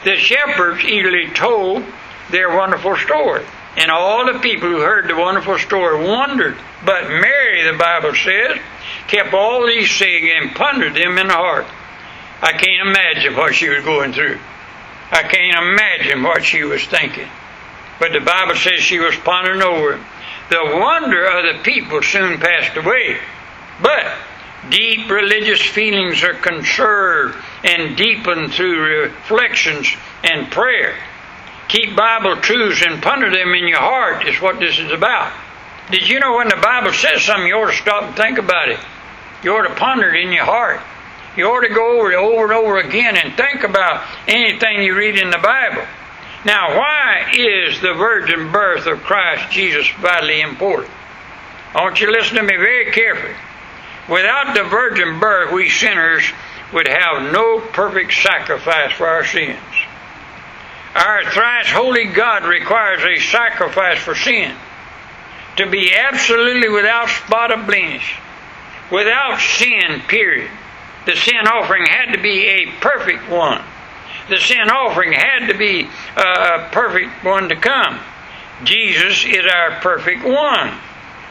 The 0.06 0.16
shepherds 0.16 0.84
eagerly 0.84 1.30
told 1.32 1.84
their 2.30 2.56
wonderful 2.56 2.96
story. 2.98 3.44
And 3.78 3.92
all 3.92 4.32
the 4.32 4.40
people 4.40 4.70
who 4.70 4.80
heard 4.80 5.10
the 5.10 5.18
wonderful 5.18 5.58
story 5.58 6.08
wondered. 6.08 6.56
But 6.86 7.10
Mary, 7.10 7.70
the 7.70 7.78
Bible 7.78 8.14
says, 8.16 8.58
kept 9.08 9.34
all 9.34 9.66
these 9.66 9.98
things 9.98 10.30
and 10.34 10.56
pondered 10.56 10.94
them 10.94 11.18
in 11.18 11.28
her 11.28 11.34
heart. 11.34 11.66
I 12.42 12.54
can't 12.54 12.88
imagine 12.88 13.36
what 13.36 13.56
she 13.56 13.68
was 13.68 13.84
going 13.84 14.14
through. 14.14 14.40
I 15.12 15.24
can't 15.24 15.58
imagine 15.58 16.24
what 16.24 16.44
she 16.44 16.64
was 16.64 16.84
thinking. 16.86 17.28
But 18.00 18.14
the 18.14 18.20
Bible 18.20 18.56
says 18.56 18.80
she 18.80 19.00
was 19.00 19.16
pondering 19.18 19.62
over 19.62 19.94
it. 19.94 20.02
The 20.50 20.64
wonder 20.64 21.26
of 21.26 21.56
the 21.56 21.64
people 21.64 22.02
soon 22.02 22.40
passed 22.40 22.76
away. 22.76 23.18
But 23.82 24.14
Deep 24.70 25.12
religious 25.12 25.62
feelings 25.62 26.24
are 26.24 26.34
conserved 26.34 27.38
and 27.64 27.96
deepened 27.96 28.52
through 28.52 29.04
reflections 29.04 29.88
and 30.24 30.52
prayer. 30.52 30.96
Keep 31.68 31.96
Bible 31.96 32.38
truths 32.38 32.84
and 32.86 33.02
ponder 33.02 33.30
them 33.30 33.54
in 33.54 33.68
your 33.68 33.80
heart 33.80 34.28
is 34.28 34.42
what 34.42 34.60
this 34.60 34.80
is 34.80 34.92
about. 34.92 35.32
Did 35.92 36.08
you 36.08 36.20
know 36.20 36.38
when 36.38 36.50
the 36.50 36.56
Bible 36.56 36.94
says 36.94 37.22
something, 37.22 37.48
you 37.48 37.56
ought 37.56 37.70
to 37.70 37.78
stop 37.78 38.04
and 38.04 38.16
think 38.16 38.40
about 38.40 38.70
it? 38.70 38.80
You 39.44 39.54
ought 39.54 39.68
to 39.68 39.76
ponder 39.76 40.10
it 40.10 40.26
in 40.26 40.32
your 40.32 40.46
heart. 40.46 40.82
You 41.38 41.46
ought 41.48 41.68
to 41.68 41.74
go 41.74 42.00
over 42.00 42.12
it 42.12 42.16
over 42.16 42.44
and 42.46 42.54
over 42.54 42.78
again 42.78 43.18
and 43.18 43.36
think 43.36 43.64
about 43.64 44.08
anything 44.28 44.84
you 44.84 44.96
read 44.96 45.18
in 45.18 45.30
the 45.30 45.38
Bible. 45.38 45.86
Now, 46.46 46.78
why 46.78 47.32
is 47.34 47.82
the 47.82 47.94
virgin 47.94 48.52
birth 48.52 48.86
of 48.86 49.02
Christ 49.02 49.52
Jesus 49.52 49.90
vitally 50.00 50.42
important? 50.42 50.94
I 51.74 51.82
want 51.82 52.00
you 52.00 52.08
to 52.08 52.14
listen 52.14 52.38
to 52.38 52.44
me 52.44 52.56
very 52.56 52.92
carefully. 52.92 53.36
Without 54.08 54.56
the 54.56 54.64
virgin 54.64 55.20
birth, 55.20 55.52
we 55.52 55.70
sinners 55.70 56.24
would 56.72 56.88
have 56.88 57.34
no 57.34 57.60
perfect 57.60 58.14
sacrifice 58.14 58.94
for 58.94 59.08
our 59.08 59.26
sins. 59.26 59.60
Our 60.96 61.30
thrice 61.32 61.70
holy 61.72 62.06
God 62.06 62.46
requires 62.46 63.04
a 63.04 63.22
sacrifice 63.22 64.00
for 64.00 64.16
sin 64.16 64.56
to 65.58 65.70
be 65.70 65.94
absolutely 65.94 66.70
without 66.70 67.10
spot 67.10 67.52
or 67.52 67.64
blemish, 67.64 68.18
without 68.92 69.40
sin, 69.40 70.02
period. 70.08 70.52
The 71.06 71.16
sin 71.16 71.48
offering 71.48 71.86
had 71.86 72.14
to 72.14 72.22
be 72.22 72.46
a 72.48 72.72
perfect 72.82 73.30
one. 73.30 73.62
The 74.30 74.40
sin 74.40 74.70
offering 74.70 75.14
had 75.14 75.48
to 75.48 75.58
be 75.58 75.88
uh, 76.18 76.60
a 76.60 76.70
perfect 76.72 77.24
one 77.24 77.50
to 77.50 77.56
come. 77.56 78.00
Jesus 78.64 79.26
is 79.26 79.46
our 79.46 79.80
perfect 79.82 80.24
one. 80.24 80.70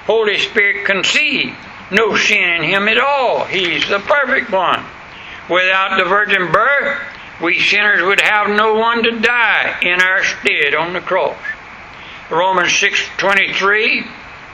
Holy 0.07 0.38
Spirit 0.38 0.85
conceived. 0.85 1.57
No 1.90 2.16
sin 2.16 2.38
in 2.38 2.62
him 2.62 2.88
at 2.88 2.99
all. 2.99 3.45
He's 3.45 3.88
the 3.88 3.99
perfect 3.99 4.50
one. 4.50 4.85
Without 5.49 5.99
the 5.99 6.04
virgin 6.04 6.52
birth, 6.52 7.00
we 7.43 7.61
sinners 7.61 8.02
would 8.02 8.21
have 8.21 8.49
no 8.49 8.75
one 8.75 9.02
to 9.02 9.19
die 9.21 9.78
in 9.83 10.00
our 10.00 10.25
stead 10.25 10.75
on 10.75 10.93
the 10.93 11.00
cross. 11.00 11.37
Romans 12.31 12.73
6:23 12.73 14.07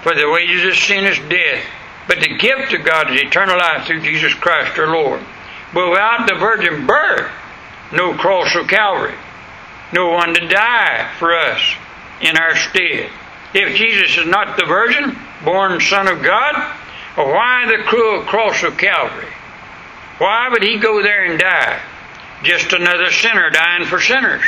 For 0.03 0.15
the 0.15 0.31
wages 0.31 0.65
of 0.65 0.77
sin 0.77 1.05
is 1.05 1.19
death, 1.29 1.65
but 2.07 2.21
the 2.21 2.37
gift 2.37 2.73
of 2.75 2.85
God 2.85 3.11
is 3.11 3.23
eternal 3.23 3.57
life 3.57 3.87
through 3.87 4.03
Jesus 4.03 4.35
Christ 4.35 4.79
our 4.79 4.89
Lord. 4.89 5.21
But 5.73 5.91
without 5.91 6.27
the 6.29 6.35
virgin 6.35 6.87
birth, 6.87 7.31
no 7.93 8.15
cross 8.15 8.55
of 8.57 8.69
Calvary, 8.69 9.15
no 9.93 10.11
one 10.11 10.35
to 10.35 10.49
die 10.49 11.11
for 11.19 11.37
us 11.37 11.61
in 12.21 12.37
our 12.37 12.57
stead. 12.57 13.11
If 13.55 13.77
Jesus 13.77 14.19
is 14.19 14.27
not 14.27 14.57
the 14.57 14.67
virgin, 14.67 15.17
born 15.45 15.81
Son 15.81 16.07
of 16.07 16.23
God, 16.23 16.55
why 17.17 17.67
the 17.67 17.83
cruel 17.85 18.23
cross 18.23 18.63
of 18.63 18.77
Calvary? 18.77 19.33
Why 20.19 20.49
would 20.51 20.63
he 20.63 20.79
go 20.79 21.03
there 21.03 21.25
and 21.25 21.41
die? 21.41 21.81
Just 22.43 22.73
another 22.73 23.11
sinner 23.11 23.51
dying 23.51 23.87
for 23.87 24.01
sinners. 24.01 24.45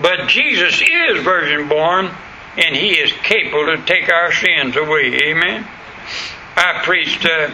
But 0.00 0.28
Jesus 0.28 0.80
is 0.80 1.22
virgin 1.22 1.68
born, 1.68 2.10
and 2.56 2.74
he 2.74 2.98
is 2.98 3.12
capable 3.22 3.66
to 3.66 3.84
take 3.84 4.10
our 4.10 4.32
sins 4.32 4.76
away. 4.76 5.14
Amen. 5.24 5.66
I 6.56 6.82
preached 6.84 7.26
uh, 7.26 7.52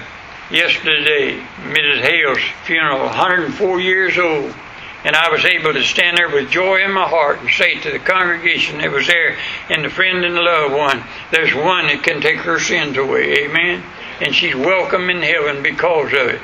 yesterday, 0.50 1.40
Mrs. 1.62 2.00
Hale's 2.00 2.38
funeral, 2.64 3.06
104 3.06 3.80
years 3.80 4.18
old. 4.18 4.54
And 5.02 5.16
I 5.16 5.30
was 5.30 5.46
able 5.46 5.72
to 5.72 5.82
stand 5.82 6.18
there 6.18 6.28
with 6.28 6.50
joy 6.50 6.84
in 6.84 6.92
my 6.92 7.08
heart 7.08 7.40
and 7.40 7.48
say 7.48 7.80
to 7.80 7.90
the 7.90 7.98
congregation 7.98 8.78
that 8.78 8.90
was 8.90 9.06
there 9.06 9.38
and 9.70 9.82
the 9.82 9.88
friend 9.88 10.24
and 10.24 10.36
the 10.36 10.42
loved 10.42 10.74
one, 10.74 11.02
there's 11.30 11.54
one 11.54 11.86
that 11.86 12.02
can 12.02 12.20
take 12.20 12.40
her 12.40 12.60
sins 12.60 12.98
away. 12.98 13.44
Amen. 13.44 13.82
And 14.20 14.34
she's 14.34 14.54
welcome 14.54 15.08
in 15.08 15.22
heaven 15.22 15.62
because 15.62 16.12
of 16.12 16.28
it. 16.28 16.40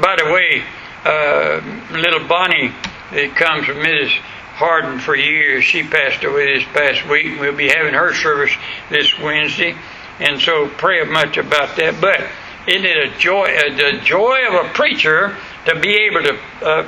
By 0.00 0.14
the 0.16 0.30
way, 0.30 0.62
uh, 1.04 1.60
little 1.90 2.28
Bonnie 2.28 2.72
that 3.10 3.34
comes 3.34 3.66
from 3.66 3.78
Mrs. 3.78 4.10
Harden 4.54 5.00
for 5.00 5.16
years, 5.16 5.64
she 5.64 5.82
passed 5.82 6.22
away 6.22 6.58
this 6.58 6.68
past 6.72 7.08
week. 7.08 7.40
We'll 7.40 7.56
be 7.56 7.68
having 7.68 7.94
her 7.94 8.14
service 8.14 8.52
this 8.90 9.18
Wednesday. 9.18 9.74
And 10.20 10.40
so 10.40 10.68
pray 10.68 11.04
much 11.04 11.36
about 11.36 11.76
that. 11.76 12.00
But 12.00 12.26
isn't 12.66 12.84
it 12.84 12.96
a 12.96 13.18
joy, 13.18 13.44
uh, 13.44 13.76
the 13.76 14.00
joy 14.04 14.46
of 14.48 14.66
a 14.66 14.68
preacher 14.70 15.36
to 15.66 15.78
be 15.80 15.94
able 16.10 16.22
to 16.22 16.38
uh, 16.62 16.82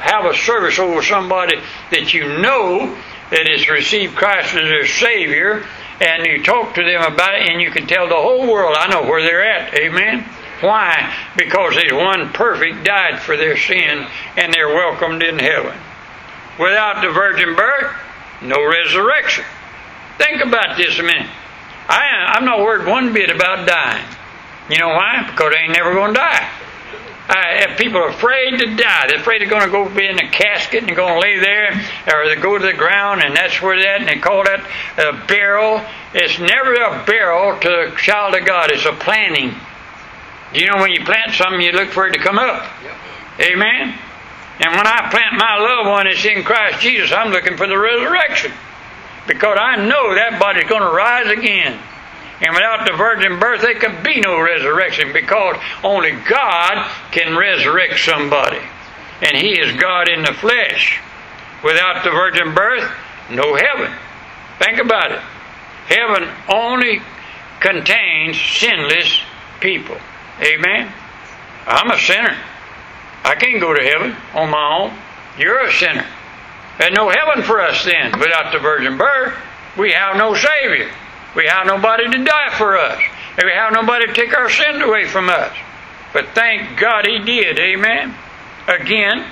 have 0.00 0.24
a 0.24 0.34
service 0.34 0.78
over 0.78 1.02
somebody 1.02 1.56
that 1.90 2.14
you 2.14 2.28
know 2.40 2.96
that 3.30 3.46
has 3.48 3.68
received 3.68 4.14
Christ 4.14 4.54
as 4.54 4.68
their 4.68 4.86
Savior, 4.86 5.66
and 6.00 6.24
you 6.24 6.42
talk 6.42 6.74
to 6.74 6.82
them 6.82 7.02
about 7.02 7.34
it, 7.34 7.48
and 7.48 7.60
you 7.60 7.70
can 7.70 7.86
tell 7.86 8.08
the 8.08 8.14
whole 8.14 8.46
world, 8.46 8.76
I 8.78 8.88
know 8.88 9.02
where 9.02 9.22
they're 9.22 9.44
at. 9.44 9.74
Amen. 9.74 10.24
Why? 10.60 11.14
Because 11.36 11.74
there's 11.74 11.92
one 11.92 12.32
perfect 12.32 12.84
died 12.84 13.20
for 13.20 13.36
their 13.36 13.56
sin, 13.56 14.06
and 14.36 14.52
they're 14.52 14.68
welcomed 14.68 15.22
in 15.22 15.38
heaven. 15.38 15.76
Without 16.58 17.02
the 17.02 17.10
virgin 17.10 17.54
birth, 17.54 17.94
no 18.42 18.64
resurrection. 18.64 19.44
Think 20.18 20.42
about 20.42 20.76
this 20.76 20.98
a 20.98 21.02
minute. 21.02 21.30
I, 21.88 22.34
I'm 22.36 22.44
not 22.44 22.58
worried 22.58 22.86
one 22.86 23.12
bit 23.12 23.30
about 23.30 23.66
dying. 23.66 24.04
You 24.70 24.78
know 24.78 24.88
why? 24.88 25.28
Because 25.30 25.54
I 25.56 25.62
ain't 25.62 25.72
never 25.72 25.94
going 25.94 26.14
to 26.14 26.20
die. 26.20 26.50
Uh, 27.28 27.76
people 27.76 27.98
are 27.98 28.08
afraid 28.08 28.58
to 28.58 28.76
die. 28.76 29.06
They're 29.08 29.18
afraid 29.18 29.40
they're 29.40 29.48
going 29.48 29.64
to 29.64 29.70
go 29.70 29.88
be 29.88 30.06
in 30.06 30.18
a 30.18 30.28
casket 30.30 30.84
and 30.84 30.94
going 30.94 31.14
to 31.14 31.20
lay 31.20 31.38
there, 31.38 31.72
or 32.12 32.28
they 32.28 32.40
go 32.40 32.56
to 32.58 32.64
the 32.64 32.72
ground 32.72 33.22
and 33.22 33.34
that's 33.34 33.60
where 33.60 33.76
that, 33.76 34.00
and 34.00 34.08
they 34.08 34.18
call 34.18 34.44
that 34.44 34.60
a 34.98 35.26
barrel. 35.26 35.84
It's 36.14 36.38
never 36.38 36.74
a 36.74 37.04
barrel 37.04 37.58
to 37.60 37.92
a 37.92 37.96
child 37.96 38.34
of 38.34 38.46
God. 38.46 38.70
It's 38.70 38.86
a 38.86 38.92
planting. 38.92 39.54
Do 40.52 40.60
you 40.60 40.70
know, 40.70 40.80
when 40.80 40.92
you 40.92 41.04
plant 41.04 41.34
something, 41.34 41.60
you 41.60 41.72
look 41.72 41.90
for 41.90 42.06
it 42.06 42.12
to 42.12 42.20
come 42.20 42.38
up. 42.38 42.64
Yep. 42.82 43.50
Amen. 43.52 43.98
And 44.60 44.74
when 44.74 44.86
I 44.86 45.10
plant 45.10 45.34
my 45.36 45.58
loved 45.58 45.88
one 45.88 46.06
it's 46.06 46.24
in 46.24 46.42
Christ 46.42 46.80
Jesus, 46.80 47.12
I'm 47.12 47.30
looking 47.30 47.56
for 47.56 47.66
the 47.66 47.76
resurrection 47.78 48.52
because 49.26 49.58
I 49.60 49.76
know 49.76 50.14
that 50.14 50.38
body's 50.40 50.68
going 50.68 50.82
to 50.82 50.94
rise 50.94 51.26
again. 51.26 51.78
And 52.40 52.54
without 52.54 52.86
the 52.86 52.96
virgin 52.96 53.38
birth, 53.38 53.62
there 53.62 53.78
can 53.78 54.02
be 54.04 54.20
no 54.20 54.40
resurrection 54.40 55.12
because 55.12 55.56
only 55.82 56.12
God 56.28 56.90
can 57.10 57.36
resurrect 57.36 57.98
somebody. 57.98 58.60
And 59.22 59.36
He 59.36 59.58
is 59.58 59.80
God 59.80 60.08
in 60.08 60.22
the 60.22 60.34
flesh. 60.34 61.00
Without 61.64 62.04
the 62.04 62.10
virgin 62.10 62.54
birth, 62.54 62.90
no 63.30 63.56
heaven. 63.56 63.92
Think 64.58 64.78
about 64.78 65.12
it. 65.12 65.20
Heaven 65.88 66.28
only 66.48 67.00
contains 67.60 68.40
sinless 68.40 69.20
people. 69.60 69.96
Amen? 70.40 70.92
I'm 71.66 71.90
a 71.90 71.98
sinner. 71.98 72.36
I 73.24 73.34
can't 73.34 73.60
go 73.60 73.74
to 73.74 73.82
heaven 73.82 74.14
on 74.34 74.50
my 74.50 74.78
own. 74.78 74.98
You're 75.38 75.66
a 75.66 75.72
sinner. 75.72 76.06
There's 76.78 76.94
no 76.94 77.08
heaven 77.08 77.42
for 77.42 77.60
us 77.60 77.84
then 77.84 78.18
without 78.18 78.52
the 78.52 78.58
virgin 78.58 78.98
birth. 78.98 79.34
We 79.78 79.92
have 79.92 80.16
no 80.16 80.34
Savior. 80.34 80.90
We 81.34 81.46
have 81.46 81.66
nobody 81.66 82.10
to 82.10 82.24
die 82.24 82.54
for 82.56 82.76
us. 82.76 83.00
And 83.36 83.44
we 83.44 83.52
have 83.52 83.72
nobody 83.72 84.06
to 84.06 84.12
take 84.14 84.36
our 84.36 84.50
sins 84.50 84.82
away 84.82 85.06
from 85.06 85.28
us. 85.28 85.54
But 86.12 86.28
thank 86.34 86.78
God 86.78 87.06
He 87.06 87.18
did. 87.18 87.58
Amen. 87.58 88.14
Again, 88.68 89.26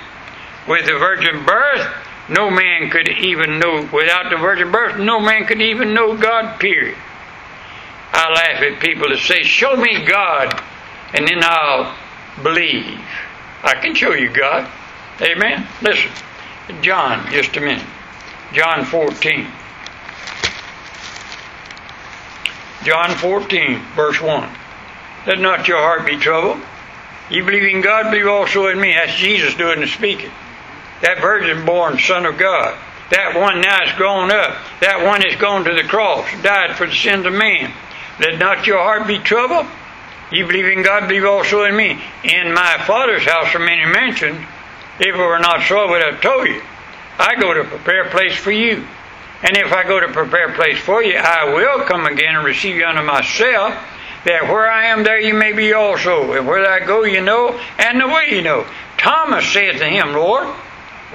with 0.67 0.85
the 0.85 0.93
virgin 0.93 1.45
birth, 1.45 1.87
no 2.29 2.49
man 2.49 2.89
could 2.89 3.07
even 3.07 3.59
know, 3.59 3.87
without 3.91 4.29
the 4.29 4.37
virgin 4.37 4.71
birth, 4.71 4.97
no 4.97 5.19
man 5.19 5.45
could 5.45 5.61
even 5.61 5.93
know 5.93 6.17
God, 6.17 6.59
period. 6.59 6.97
I 8.11 8.31
laugh 8.31 8.61
at 8.61 8.79
people 8.79 9.09
that 9.09 9.19
say, 9.19 9.43
Show 9.43 9.75
me 9.75 10.05
God, 10.05 10.61
and 11.13 11.27
then 11.27 11.39
I'll 11.43 11.95
believe. 12.41 12.99
I 13.63 13.75
can 13.81 13.93
show 13.93 14.13
you 14.13 14.29
God. 14.29 14.69
Amen. 15.21 15.67
Listen, 15.81 16.11
John, 16.81 17.31
just 17.31 17.55
a 17.57 17.61
minute. 17.61 17.85
John 18.53 18.85
14. 18.85 19.47
John 22.83 23.15
14, 23.15 23.81
verse 23.95 24.21
1. 24.21 24.49
Let 25.27 25.39
not 25.39 25.67
your 25.67 25.77
heart 25.77 26.05
be 26.05 26.17
troubled. 26.17 26.61
You 27.29 27.43
believe 27.43 27.63
in 27.63 27.81
God, 27.81 28.11
believe 28.11 28.27
also 28.27 28.67
in 28.67 28.79
me. 28.79 28.93
That's 28.93 29.15
Jesus 29.15 29.55
doing 29.55 29.79
the 29.79 29.87
speaking. 29.87 30.31
That 31.01 31.19
virgin 31.19 31.65
born 31.65 31.97
Son 31.99 32.25
of 32.25 32.37
God. 32.37 32.77
That 33.11 33.35
one 33.35 33.61
now 33.61 33.83
is 33.83 33.91
grown 33.97 34.31
up. 34.31 34.57
That 34.81 35.03
one 35.03 35.25
is 35.25 35.35
gone 35.35 35.63
to 35.65 35.73
the 35.73 35.87
cross, 35.87 36.25
died 36.41 36.75
for 36.75 36.87
the 36.87 36.95
sins 36.95 37.25
of 37.25 37.33
man. 37.33 37.71
Let 38.19 38.39
not 38.39 38.65
your 38.65 38.79
heart 38.79 39.07
be 39.07 39.19
troubled. 39.19 39.67
You 40.31 40.47
believe 40.47 40.65
in 40.65 40.83
God, 40.83 41.07
believe 41.07 41.25
also 41.25 41.63
in 41.63 41.75
me. 41.75 42.01
In 42.23 42.53
my 42.53 42.83
Father's 42.85 43.23
house 43.23 43.53
are 43.53 43.59
many 43.59 43.85
mansions. 43.85 44.45
If 44.99 45.13
it 45.13 45.17
were 45.17 45.39
not 45.39 45.61
so, 45.63 45.77
I 45.79 45.91
would 45.91 46.03
have 46.03 46.21
told 46.21 46.47
you. 46.47 46.61
I 47.19 47.35
go 47.39 47.53
to 47.53 47.63
prepare 47.63 48.03
a 48.05 48.11
place 48.11 48.35
for 48.35 48.51
you. 48.51 48.85
And 49.43 49.57
if 49.57 49.73
I 49.73 49.83
go 49.83 49.99
to 49.99 50.07
prepare 50.07 50.49
a 50.49 50.55
place 50.55 50.79
for 50.79 51.03
you, 51.03 51.17
I 51.17 51.53
will 51.53 51.85
come 51.85 52.05
again 52.05 52.35
and 52.35 52.45
receive 52.45 52.75
you 52.75 52.85
unto 52.85 53.03
myself, 53.03 53.75
that 54.23 54.43
where 54.43 54.71
I 54.71 54.85
am, 54.85 55.03
there 55.03 55.19
you 55.19 55.33
may 55.33 55.51
be 55.51 55.73
also. 55.73 56.33
And 56.33 56.47
where 56.47 56.67
I 56.67 56.85
go, 56.85 57.03
you 57.03 57.21
know, 57.21 57.59
and 57.77 57.99
the 57.99 58.07
way 58.07 58.29
you 58.31 58.41
know. 58.41 58.65
Thomas 58.97 59.45
said 59.51 59.73
to 59.73 59.85
him, 59.85 60.13
Lord, 60.13 60.47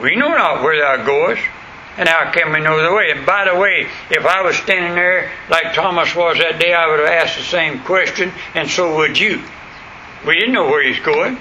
we 0.02 0.14
know 0.14 0.28
not 0.28 0.62
where 0.62 0.78
thou 0.78 1.04
goest, 1.04 1.42
and 1.96 2.08
how 2.08 2.30
can 2.30 2.52
we 2.52 2.60
know 2.60 2.82
the 2.82 2.94
way? 2.94 3.10
And 3.10 3.26
by 3.26 3.46
the 3.46 3.58
way, 3.58 3.88
if 4.10 4.24
I 4.24 4.42
was 4.42 4.56
standing 4.56 4.94
there 4.94 5.32
like 5.48 5.74
Thomas 5.74 6.14
was 6.14 6.38
that 6.38 6.60
day, 6.60 6.72
I 6.72 6.86
would 6.88 7.00
have 7.00 7.08
asked 7.08 7.36
the 7.36 7.44
same 7.44 7.80
question, 7.80 8.32
and 8.54 8.70
so 8.70 8.96
would 8.96 9.18
you. 9.18 9.42
We 10.26 10.34
didn't 10.34 10.52
know 10.52 10.66
where 10.66 10.86
he's 10.86 11.00
going. 11.00 11.38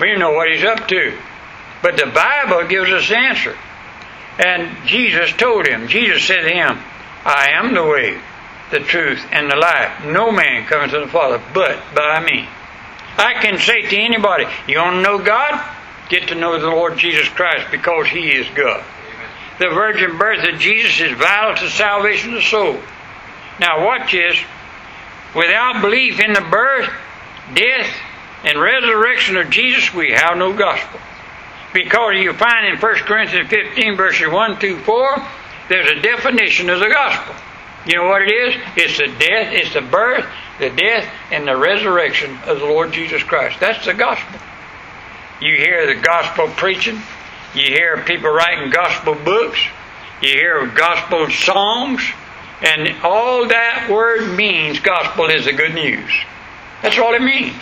We 0.00 0.08
didn't 0.08 0.20
know 0.20 0.32
what 0.32 0.50
he's 0.50 0.64
up 0.64 0.86
to. 0.88 1.16
But 1.82 1.96
the 1.96 2.06
Bible 2.06 2.66
gives 2.68 2.90
us 2.90 3.08
the 3.08 3.16
answer. 3.16 3.56
And 4.38 4.86
Jesus 4.86 5.32
told 5.32 5.66
him, 5.66 5.88
Jesus 5.88 6.24
said 6.24 6.42
to 6.42 6.50
him, 6.50 6.78
I 7.24 7.50
am 7.52 7.74
the 7.74 7.84
way, 7.84 8.20
the 8.70 8.80
truth, 8.80 9.24
and 9.32 9.50
the 9.50 9.56
life. 9.56 10.04
No 10.04 10.30
man 10.30 10.66
comes 10.66 10.92
to 10.92 11.00
the 11.00 11.08
Father 11.08 11.42
but 11.52 11.78
by 11.94 12.20
me. 12.20 12.48
I 13.16 13.34
can 13.34 13.58
say 13.58 13.82
to 13.82 13.96
anybody, 13.96 14.46
you 14.68 14.78
want 14.78 14.96
to 14.96 15.02
know 15.02 15.18
God? 15.18 15.60
Get 16.08 16.28
to 16.28 16.34
know 16.34 16.58
the 16.58 16.68
Lord 16.68 16.96
Jesus 16.96 17.28
Christ 17.28 17.70
because 17.70 18.06
He 18.06 18.30
is 18.30 18.46
God. 18.54 18.84
The 19.58 19.68
virgin 19.68 20.16
birth 20.18 20.46
of 20.48 20.60
Jesus 20.60 21.00
is 21.00 21.18
vital 21.18 21.56
to 21.56 21.68
salvation 21.68 22.30
of 22.30 22.36
the 22.36 22.42
soul. 22.42 22.80
Now 23.58 23.84
watch 23.84 24.12
this. 24.12 24.38
Without 25.34 25.82
belief 25.82 26.20
in 26.20 26.32
the 26.32 26.40
birth, 26.40 26.88
death, 27.54 27.90
and 28.44 28.60
resurrection 28.60 29.36
of 29.36 29.50
Jesus, 29.50 29.92
we 29.92 30.12
have 30.12 30.38
no 30.38 30.52
gospel. 30.56 31.00
Because 31.72 32.16
you 32.16 32.32
find 32.32 32.66
in 32.66 32.80
1 32.80 32.94
Corinthians 33.04 33.48
15, 33.48 33.96
verses 33.96 34.28
1 34.28 34.56
through 34.56 34.80
4, 34.80 35.26
there's 35.68 35.90
a 35.90 36.00
definition 36.00 36.70
of 36.70 36.80
the 36.80 36.88
gospel. 36.88 37.34
You 37.86 37.96
know 37.96 38.08
what 38.08 38.22
it 38.22 38.32
is? 38.32 38.54
It's 38.76 38.98
the 38.98 39.06
death, 39.06 39.52
it's 39.52 39.74
the 39.74 39.80
birth, 39.80 40.26
the 40.58 40.70
death, 40.70 41.10
and 41.30 41.46
the 41.46 41.56
resurrection 41.56 42.36
of 42.46 42.58
the 42.58 42.66
Lord 42.66 42.92
Jesus 42.92 43.22
Christ. 43.22 43.60
That's 43.60 43.84
the 43.84 43.94
gospel. 43.94 44.40
You 45.40 45.56
hear 45.56 45.86
the 45.86 46.00
gospel 46.00 46.48
preaching, 46.48 47.00
you 47.54 47.66
hear 47.66 48.02
people 48.04 48.30
writing 48.30 48.70
gospel 48.70 49.14
books, 49.14 49.60
you 50.20 50.30
hear 50.30 50.66
gospel 50.66 51.30
songs, 51.30 52.02
and 52.60 52.88
all 53.04 53.46
that 53.46 53.88
word 53.88 54.36
means 54.36 54.80
gospel 54.80 55.26
is 55.26 55.44
the 55.44 55.52
good 55.52 55.74
news. 55.74 56.10
That's 56.82 56.98
all 56.98 57.14
it 57.14 57.22
means. 57.22 57.56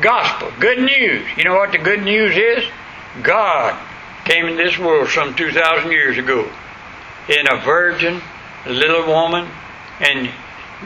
Gospel, 0.00 0.50
good 0.60 0.78
news. 0.78 1.26
You 1.36 1.44
know 1.44 1.56
what 1.56 1.72
the 1.72 1.78
good 1.78 2.02
news 2.02 2.36
is? 2.36 2.64
God 3.22 3.78
came 4.24 4.46
in 4.46 4.56
this 4.56 4.78
world 4.78 5.08
some 5.08 5.34
2,000 5.34 5.90
years 5.90 6.18
ago 6.18 6.50
in 7.28 7.46
a 7.50 7.60
virgin, 7.60 8.20
a 8.66 8.70
little 8.70 9.06
woman, 9.06 9.48
and 10.00 10.30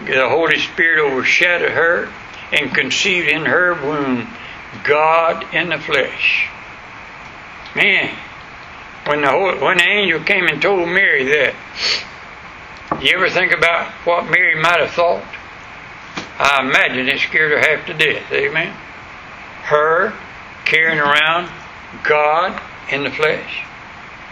the 0.06 0.28
Holy 0.28 0.58
Spirit 0.58 1.00
overshadowed 1.00 1.70
her 1.70 2.12
and 2.52 2.74
conceived 2.74 3.28
in 3.28 3.46
her 3.46 3.74
womb 3.74 4.28
God 4.84 5.54
in 5.54 5.68
the 5.68 5.78
flesh. 5.78 6.48
Man, 7.74 8.14
when 9.06 9.22
the 9.22 9.30
whole, 9.30 9.58
when 9.58 9.78
the 9.78 9.84
angel 9.84 10.20
came 10.20 10.46
and 10.46 10.60
told 10.60 10.88
Mary 10.88 11.24
that, 11.24 11.54
you 13.00 13.16
ever 13.16 13.30
think 13.30 13.52
about 13.52 13.90
what 14.06 14.24
Mary 14.30 14.60
might 14.60 14.80
have 14.80 14.90
thought? 14.90 15.24
I 16.38 16.60
imagine 16.62 17.08
it 17.08 17.20
scared 17.20 17.52
her 17.52 17.58
half 17.58 17.86
to 17.86 17.94
death. 17.94 18.30
Amen. 18.32 18.74
Her 19.64 20.12
carrying 20.64 20.98
around 20.98 21.50
God 22.04 22.60
in 22.90 23.04
the 23.04 23.10
flesh. 23.10 23.64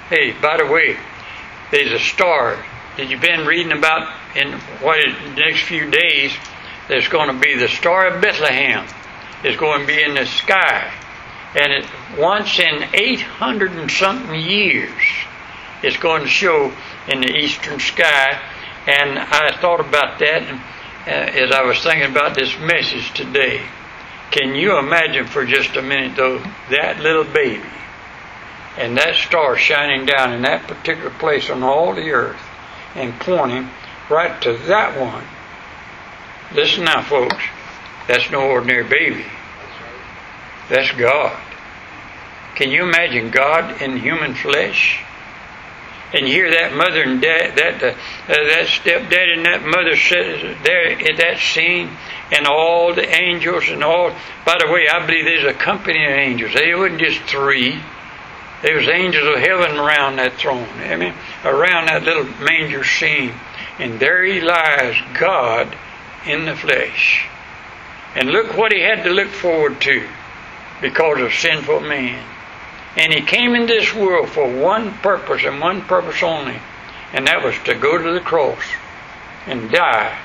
Hey, 0.09 0.33
by 0.33 0.57
the 0.57 0.67
way, 0.67 0.97
there's 1.71 1.93
a 1.93 1.99
star 1.99 2.65
that 2.97 3.09
you've 3.09 3.21
been 3.21 3.47
reading 3.47 3.73
about 3.73 4.13
in 4.37 4.53
what 4.83 4.99
the 5.05 5.41
next 5.41 5.63
few 5.63 5.91
days. 5.91 6.33
There's 6.89 7.09
going 7.09 7.33
to 7.33 7.41
be 7.41 7.57
the 7.57 7.69
star 7.69 8.09
of 8.09 8.21
Bethlehem. 8.21 8.87
It's 9.45 9.59
going 9.59 9.83
to 9.83 9.87
be 9.87 10.03
in 10.03 10.15
the 10.15 10.27
sky, 10.27 10.93
and 11.55 11.73
it, 11.73 11.87
once 12.19 12.59
in 12.59 12.85
800 12.93 13.73
and 13.73 13.91
something 13.91 14.39
years, 14.39 15.01
it's 15.83 15.97
going 15.97 16.23
to 16.23 16.29
show 16.29 16.73
in 17.09 17.21
the 17.21 17.37
eastern 17.37 17.81
sky. 17.81 18.39
And 18.87 19.19
I 19.19 19.57
thought 19.61 19.81
about 19.81 20.19
that 20.19 20.43
uh, 21.07 21.11
as 21.11 21.53
I 21.53 21.63
was 21.63 21.83
thinking 21.83 22.11
about 22.11 22.35
this 22.35 22.59
message 22.59 23.15
today. 23.15 23.63
Can 24.31 24.55
you 24.55 24.79
imagine 24.79 25.27
for 25.27 25.45
just 25.45 25.77
a 25.77 25.83
minute, 25.83 26.17
though, 26.17 26.39
that 26.71 27.01
little 27.01 27.25
baby 27.25 27.69
and 28.77 28.97
that 28.97 29.17
star 29.17 29.57
shining 29.59 30.07
down 30.07 30.33
in 30.33 30.43
that 30.43 30.69
particular 30.69 31.11
place 31.11 31.51
on 31.51 31.63
all 31.63 31.95
the 31.95 32.11
earth 32.11 32.41
and 32.95 33.19
pointing 33.21 33.69
right 34.09 34.41
to 34.43 34.57
that 34.69 34.99
one? 34.99 35.25
Listen 36.55 36.85
now, 36.85 37.03
folks. 37.03 37.43
That's 38.07 38.31
no 38.31 38.43
ordinary 38.43 38.85
baby. 38.85 39.25
That's 40.69 40.91
God. 40.93 41.37
Can 42.55 42.71
you 42.71 42.85
imagine 42.85 43.31
God 43.31 43.83
in 43.83 43.97
human 43.97 44.35
flesh? 44.35 45.05
And 46.13 46.27
hear 46.27 46.51
that 46.51 46.75
mother 46.75 47.03
and 47.03 47.23
dad, 47.23 47.57
that 47.57 47.83
uh, 47.83 47.87
uh, 47.87 47.95
that 48.27 48.67
stepdad 48.67 49.33
and 49.33 49.47
that 49.47 49.63
mother 49.65 49.97
sit 49.97 50.63
there 50.65 50.91
at 50.91 51.17
that 51.19 51.39
scene, 51.39 51.91
and 52.33 52.47
all 52.47 52.95
the 52.95 53.09
angels 53.09 53.69
and 53.69 53.85
all. 53.85 54.11
By 54.45 54.59
the 54.59 54.71
way, 54.73 54.89
I 54.89 55.07
believe 55.07 55.25
there's 55.25 55.45
a 55.45 55.57
company 55.57 56.05
of 56.05 56.11
angels. 56.11 56.53
They 56.55 56.75
wasn't 56.75 57.01
just 57.01 57.21
three. 57.23 57.81
There 58.63 58.77
was 58.77 58.89
angels 58.89 59.37
of 59.37 59.41
heaven 59.41 59.79
around 59.79 60.17
that 60.17 60.35
throne. 60.35 60.69
I 60.81 60.97
mean, 60.97 61.15
around 61.45 61.87
that 61.87 62.03
little 62.03 62.27
manger 62.45 62.85
scene, 62.85 63.33
and 63.79 64.01
there 64.01 64.25
he 64.25 64.41
lies, 64.41 64.97
God 65.19 65.77
in 66.27 66.45
the 66.45 66.57
flesh. 66.57 67.27
And 68.15 68.31
look 68.31 68.57
what 68.57 68.73
he 68.73 68.81
had 68.81 69.05
to 69.05 69.11
look 69.11 69.29
forward 69.29 69.81
to 69.83 70.09
because 70.81 71.21
of 71.21 71.33
sinful 71.33 71.81
man. 71.81 72.23
And 72.97 73.13
he 73.13 73.23
came 73.23 73.55
in 73.55 73.67
this 73.67 73.95
world 73.95 74.29
for 74.29 74.51
one 74.53 74.95
purpose 74.95 75.43
and 75.45 75.61
one 75.61 75.83
purpose 75.83 76.23
only, 76.23 76.59
and 77.13 77.27
that 77.27 77.45
was 77.45 77.55
to 77.65 77.75
go 77.75 77.97
to 77.97 78.13
the 78.13 78.21
cross 78.21 78.63
and 79.47 79.71
die 79.71 80.19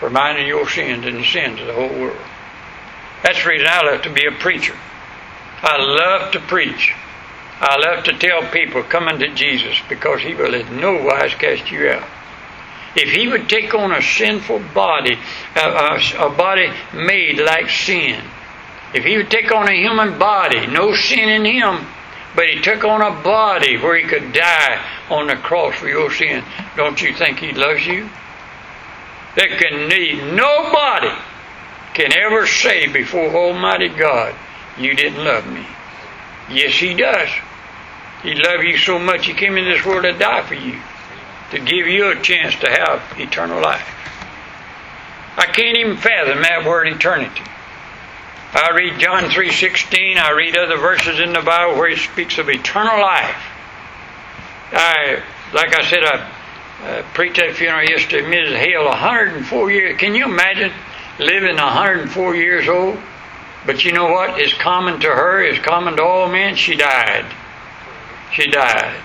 for 0.00 0.08
mine 0.08 0.36
and 0.36 0.46
your 0.46 0.68
sins 0.68 1.04
and 1.04 1.18
the 1.18 1.24
sins 1.24 1.60
of 1.60 1.66
the 1.66 1.74
whole 1.74 2.00
world. 2.00 2.20
That's 3.22 3.42
the 3.42 3.50
reason 3.50 3.66
I 3.68 3.82
love 3.82 4.02
to 4.02 4.12
be 4.12 4.26
a 4.26 4.32
preacher. 4.32 4.76
I 5.62 5.76
love 5.76 6.32
to 6.32 6.40
preach. 6.40 6.94
I 7.60 7.76
love 7.76 8.04
to 8.04 8.12
tell 8.12 8.48
people, 8.50 8.84
come 8.84 9.08
unto 9.08 9.34
Jesus, 9.34 9.76
because 9.88 10.22
he 10.22 10.34
will 10.34 10.54
in 10.54 10.80
no 10.80 11.02
wise 11.02 11.34
cast 11.34 11.70
you 11.70 11.90
out. 11.90 12.08
If 12.94 13.10
he 13.10 13.26
would 13.26 13.48
take 13.48 13.74
on 13.74 13.92
a 13.92 14.00
sinful 14.00 14.60
body, 14.72 15.18
a, 15.56 15.60
a, 15.60 16.26
a 16.26 16.30
body 16.30 16.70
made 16.94 17.40
like 17.40 17.68
sin, 17.68 18.22
if 18.94 19.04
he 19.04 19.16
would 19.16 19.30
take 19.30 19.52
on 19.52 19.68
a 19.68 19.72
human 19.72 20.18
body, 20.18 20.66
no 20.68 20.94
sin 20.94 21.28
in 21.28 21.44
him, 21.44 21.86
but 22.38 22.48
he 22.48 22.60
took 22.60 22.84
on 22.84 23.02
a 23.02 23.20
body 23.24 23.76
where 23.78 23.96
he 23.96 24.06
could 24.06 24.32
die 24.32 24.80
on 25.10 25.26
the 25.26 25.34
cross 25.34 25.74
for 25.74 25.88
your 25.88 26.08
sin, 26.08 26.44
don't 26.76 27.02
you 27.02 27.12
think 27.12 27.40
he 27.40 27.50
loves 27.50 27.84
you? 27.84 28.08
There 29.34 29.58
can 29.58 29.88
need 29.88 30.22
nobody 30.36 31.10
can 31.94 32.16
ever 32.16 32.46
say 32.46 32.86
before 32.86 33.34
Almighty 33.34 33.88
God, 33.88 34.36
you 34.78 34.94
didn't 34.94 35.24
love 35.24 35.52
me. 35.52 35.66
Yes, 36.48 36.74
he 36.74 36.94
does. 36.94 37.28
He 38.22 38.36
loved 38.36 38.62
you 38.62 38.78
so 38.78 39.00
much 39.00 39.26
he 39.26 39.34
came 39.34 39.56
in 39.56 39.64
this 39.64 39.84
world 39.84 40.04
to 40.04 40.12
die 40.12 40.42
for 40.42 40.54
you, 40.54 40.80
to 41.50 41.58
give 41.58 41.88
you 41.88 42.12
a 42.12 42.22
chance 42.22 42.54
to 42.60 42.70
have 42.70 43.02
eternal 43.18 43.60
life. 43.60 43.82
I 45.36 45.46
can't 45.46 45.76
even 45.76 45.96
fathom 45.96 46.42
that 46.42 46.64
word 46.64 46.86
eternity. 46.86 47.42
I 48.54 48.70
read 48.70 48.98
John 48.98 49.24
3:16. 49.24 50.16
I 50.16 50.30
read 50.30 50.56
other 50.56 50.78
verses 50.78 51.20
in 51.20 51.34
the 51.34 51.42
Bible 51.42 51.74
where 51.76 51.90
it 51.90 51.98
speaks 51.98 52.38
of 52.38 52.48
eternal 52.48 52.98
life. 52.98 53.36
I, 54.72 55.22
like 55.52 55.74
I 55.78 55.84
said, 55.84 56.02
I 56.02 56.30
uh, 56.84 57.02
preached 57.12 57.38
at 57.40 57.56
funeral 57.56 57.84
yesterday. 57.84 58.26
Mrs. 58.26 58.56
Hale, 58.56 58.86
104 58.86 59.70
years. 59.70 59.98
Can 59.98 60.14
you 60.14 60.24
imagine 60.24 60.72
living 61.18 61.56
104 61.56 62.36
years 62.36 62.68
old? 62.68 62.98
But 63.66 63.84
you 63.84 63.92
know 63.92 64.06
what 64.06 64.40
is 64.40 64.54
common 64.54 65.00
to 65.00 65.08
her 65.08 65.42
is 65.42 65.58
common 65.58 65.96
to 65.96 66.02
all 66.02 66.28
men. 66.28 66.56
She 66.56 66.74
died. 66.74 67.26
She 68.32 68.46
died. 68.50 68.96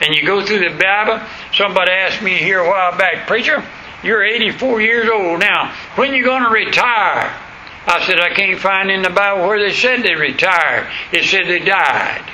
And 0.00 0.14
you 0.14 0.24
go 0.24 0.44
through 0.44 0.60
the 0.60 0.78
Bible. 0.78 1.20
Somebody 1.52 1.92
asked 1.92 2.22
me 2.22 2.38
here 2.38 2.60
a 2.60 2.68
while 2.68 2.96
back, 2.96 3.26
preacher, 3.26 3.62
you're 4.02 4.24
84 4.24 4.80
years 4.80 5.10
old 5.10 5.40
now. 5.40 5.74
When 5.96 6.14
you 6.14 6.24
going 6.24 6.42
to 6.42 6.48
retire? 6.48 7.38
I 7.86 8.06
said, 8.06 8.20
I 8.20 8.32
can't 8.34 8.60
find 8.60 8.90
in 8.90 9.02
the 9.02 9.10
Bible 9.10 9.46
where 9.46 9.58
they 9.58 9.74
said 9.74 10.02
they 10.02 10.14
retired. 10.14 10.88
It 11.12 11.24
said 11.24 11.46
they 11.46 11.58
died. 11.58 12.30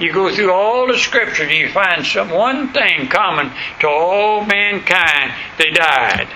You 0.00 0.12
go 0.12 0.32
through 0.34 0.52
all 0.52 0.86
the 0.86 0.96
scriptures, 0.96 1.50
you 1.50 1.70
find 1.70 2.06
some 2.06 2.30
one 2.30 2.72
thing 2.72 3.08
common 3.08 3.50
to 3.80 3.88
all 3.88 4.44
mankind. 4.44 5.32
They 5.58 5.70
died. 5.70 6.28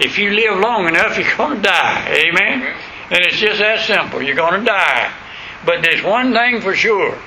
If 0.00 0.18
you 0.18 0.30
live 0.30 0.58
long 0.58 0.88
enough, 0.88 1.18
you're 1.18 1.36
going 1.36 1.56
to 1.56 1.62
die. 1.62 2.08
Amen? 2.08 2.74
And 3.10 3.24
it's 3.24 3.38
just 3.38 3.58
that 3.58 3.86
simple. 3.86 4.22
You're 4.22 4.36
going 4.36 4.60
to 4.60 4.66
die. 4.66 5.12
But 5.64 5.82
there's 5.82 6.02
one 6.02 6.32
thing 6.32 6.60
for 6.60 6.74
sure. 6.74 7.18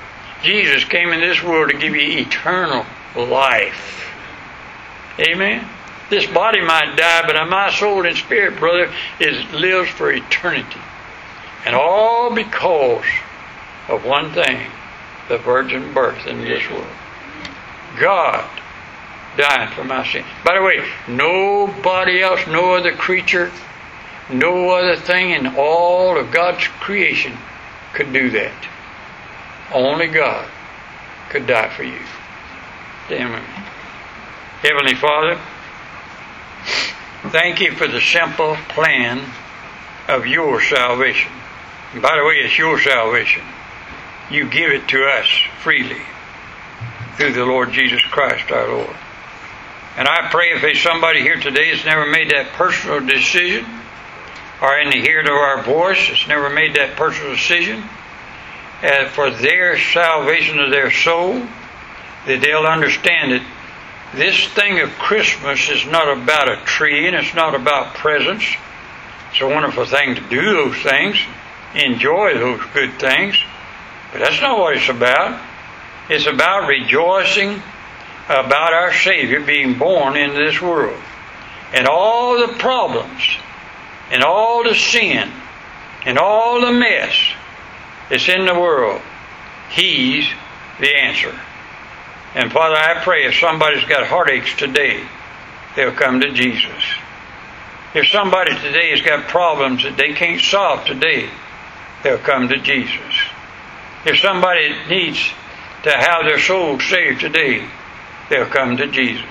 Jesus 0.42 0.84
came 0.86 1.10
in 1.10 1.20
this 1.20 1.44
world 1.44 1.72
to 1.72 1.78
give 1.78 1.96
you 1.96 2.20
eternal 2.20 2.86
life. 3.16 4.10
Amen? 5.20 5.68
This 6.12 6.28
body 6.28 6.62
might 6.62 6.96
die, 6.96 7.24
but 7.26 7.44
my 7.50 7.72
soul 7.72 8.06
and 8.06 8.16
spirit, 8.16 8.60
brother, 8.60 8.94
is 9.20 9.52
lives 9.54 9.90
for 9.90 10.12
eternity. 10.12 10.80
And 11.66 11.76
all 11.76 12.32
because 12.36 13.06
of 13.88 14.06
one 14.06 14.32
thing, 14.34 14.70
the 15.28 15.40
virgin 15.40 15.94
birth 15.94 16.28
in 16.28 16.42
this 16.42 16.70
world. 16.70 16.86
God 18.00 18.48
dying 19.38 19.72
for 19.72 19.84
my 19.84 20.06
sin. 20.12 20.24
By 20.46 20.56
the 20.56 20.62
way, 20.62 20.86
nobody 21.08 22.22
else, 22.22 22.46
no 22.46 22.76
other 22.76 22.92
creature 22.92 23.52
No 24.32 24.70
other 24.70 24.96
thing 24.96 25.32
in 25.32 25.56
all 25.58 26.18
of 26.18 26.32
God's 26.32 26.66
creation 26.80 27.38
could 27.94 28.14
do 28.14 28.30
that. 28.32 28.54
Only 29.74 30.08
God 30.08 30.50
could 31.30 31.48
die 31.48 31.70
for 31.70 31.84
you. 31.84 32.00
Damn 33.10 33.34
it. 33.34 33.44
Heavenly 34.62 34.96
Father, 34.96 35.38
thank 37.30 37.60
you 37.60 37.74
for 37.74 37.88
the 37.88 38.02
simple 38.02 38.56
plan 38.70 39.22
of 40.08 40.26
your 40.26 40.62
salvation. 40.62 41.32
And 41.94 42.02
by 42.02 42.16
the 42.16 42.26
way, 42.26 42.36
it's 42.36 42.58
your 42.58 42.80
salvation. 42.80 43.44
You 44.30 44.50
give 44.50 44.72
it 44.72 44.88
to 44.90 45.06
us 45.06 45.28
freely 45.62 46.02
through 47.18 47.34
the 47.34 47.46
Lord 47.46 47.72
Jesus 47.72 48.02
Christ 48.04 48.52
our 48.52 48.68
Lord. 48.68 48.96
And 49.98 50.08
I 50.08 50.30
pray 50.32 50.54
if 50.54 50.62
there's 50.62 50.82
somebody 50.82 51.22
here 51.22 51.40
today 51.40 51.72
that's 51.72 51.86
never 51.86 52.10
made 52.10 52.32
that 52.32 52.54
personal 52.54 53.02
decision, 53.02 53.66
or 54.62 54.78
in 54.80 54.90
the 54.90 55.02
hearing 55.02 55.28
of 55.28 55.34
our 55.34 55.64
voice 55.64 56.08
that's 56.08 56.28
never 56.28 56.50
made 56.50 56.76
that 56.76 56.96
personal 56.96 57.34
decision, 57.34 57.84
uh, 58.84 59.10
for 59.10 59.30
their 59.30 59.78
salvation 59.78 60.60
of 60.60 60.72
their 60.72 60.92
soul, 60.92 61.46
that 62.26 62.42
they'll 62.42 62.66
understand 62.66 63.34
that 63.34 63.46
this 64.14 64.48
thing 64.50 64.80
of 64.80 64.90
Christmas 64.92 65.70
is 65.70 65.86
not 65.86 66.18
about 66.18 66.52
a 66.52 66.58
tree 66.66 67.08
and 67.08 67.16
it's 67.16 67.34
not 67.34 67.56
about 67.56 67.96
presents. 67.96 68.46
It's 69.32 69.42
a 69.42 69.48
wonderful 69.48 69.86
thing 69.86 70.16
to 70.16 70.22
do 70.22 70.42
those 70.42 70.78
things, 70.84 71.18
enjoy 71.76 72.34
those 72.34 72.62
good 72.74 73.00
things, 73.00 73.38
but 74.12 74.20
that's 74.20 74.42
not 74.42 74.60
what 74.60 74.76
it's 74.76 74.90
about. 74.90 75.42
It's 76.10 76.28
about 76.28 76.68
rejoicing 76.68 77.62
about 78.26 78.74
our 78.74 78.94
Savior 78.94 79.40
being 79.40 79.78
born 79.78 80.18
into 80.18 80.38
this 80.38 80.62
world. 80.62 81.02
And 81.74 81.88
all 81.88 82.46
the 82.46 82.54
problems, 82.56 83.24
and 84.10 84.24
all 84.24 84.66
the 84.66 84.76
sin, 84.76 85.32
and 86.06 86.18
all 86.18 86.60
the 86.60 86.74
mess 86.74 87.14
that's 88.10 88.28
in 88.28 88.46
the 88.46 88.54
world, 88.54 89.02
He's 89.70 90.28
the 90.82 90.94
answer. 90.94 91.34
And 92.34 92.52
Father, 92.52 92.76
I 92.76 93.04
pray 93.04 93.26
if 93.26 93.36
somebody's 93.40 93.84
got 93.86 94.08
heartaches 94.08 94.56
today, 94.58 95.04
they'll 95.76 95.92
come 95.92 96.22
to 96.22 96.32
Jesus. 96.32 96.84
If 97.94 98.08
somebody 98.08 98.56
today 98.60 98.92
has 98.92 99.02
got 99.02 99.28
problems 99.28 99.84
that 99.84 99.98
they 99.98 100.14
can't 100.14 100.40
solve 100.40 100.86
today, 100.86 101.30
they'll 102.04 102.18
come 102.18 102.48
to 102.48 102.58
Jesus. 102.58 103.16
If 104.06 104.20
somebody 104.20 104.74
needs 104.88 105.20
to 105.84 105.92
have 105.92 106.24
their 106.24 106.40
soul 106.40 106.80
saved 106.80 107.20
today, 107.20 107.68
they'll 108.30 108.46
come 108.46 108.78
to 108.78 108.88
Jesus. 108.88 109.26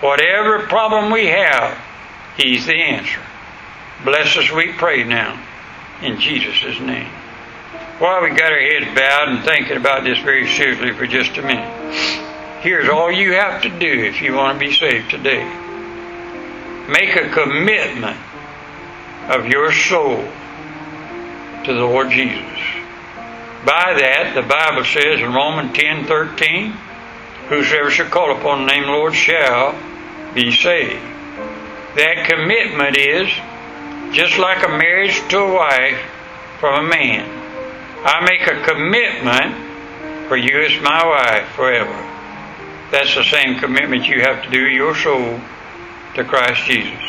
Whatever 0.00 0.60
problem 0.66 1.12
we 1.12 1.26
have, 1.26 1.78
He's 2.36 2.66
the 2.66 2.74
answer. 2.74 3.20
Bless 4.04 4.36
us, 4.36 4.50
we 4.50 4.72
pray 4.72 5.04
now, 5.04 5.40
in 6.02 6.18
Jesus' 6.20 6.80
name. 6.80 7.10
While 7.98 8.24
we 8.24 8.28
got 8.28 8.52
our 8.52 8.58
heads 8.58 8.94
bowed 8.94 9.28
and 9.30 9.42
thinking 9.42 9.78
about 9.78 10.04
this 10.04 10.18
very 10.18 10.46
seriously 10.46 10.92
for 10.92 11.06
just 11.06 11.38
a 11.38 11.42
minute, 11.42 12.60
here's 12.60 12.90
all 12.90 13.10
you 13.10 13.32
have 13.32 13.62
to 13.62 13.70
do 13.70 14.04
if 14.04 14.20
you 14.20 14.34
want 14.34 14.60
to 14.60 14.66
be 14.66 14.74
saved 14.74 15.10
today. 15.10 15.42
Make 16.90 17.16
a 17.16 17.30
commitment 17.30 18.18
of 19.30 19.46
your 19.46 19.72
soul 19.72 20.22
to 21.64 21.72
the 21.72 21.80
Lord 21.80 22.10
Jesus. 22.10 22.58
By 23.64 23.96
that, 23.98 24.32
the 24.34 24.42
Bible 24.42 24.84
says 24.84 25.20
in 25.20 25.32
Romans 25.32 25.74
10 25.74 26.04
13, 26.04 26.72
Whosoever 27.48 27.90
shall 27.90 28.10
call 28.10 28.36
upon 28.36 28.66
the 28.66 28.72
name 28.72 28.82
of 28.82 28.88
the 28.88 28.92
Lord 28.92 29.14
shall 29.14 29.74
be 30.34 30.52
saved. 30.52 31.00
That 31.96 32.26
commitment 32.28 32.98
is 32.98 33.28
just 34.14 34.36
like 34.36 34.62
a 34.62 34.68
marriage 34.68 35.18
to 35.30 35.38
a 35.38 35.54
wife 35.54 35.98
from 36.60 36.84
a 36.84 36.88
man. 36.90 37.45
I 38.08 38.24
make 38.24 38.46
a 38.46 38.62
commitment 38.62 40.28
for 40.28 40.36
you 40.36 40.62
as 40.62 40.80
my 40.80 41.04
wife 41.04 41.48
forever. 41.56 41.92
That's 42.92 43.12
the 43.16 43.24
same 43.24 43.58
commitment 43.58 44.06
you 44.06 44.20
have 44.20 44.44
to 44.44 44.50
do 44.50 44.60
your 44.60 44.94
soul 44.94 45.40
to 46.14 46.22
Christ 46.24 46.62
Jesus. 46.66 47.02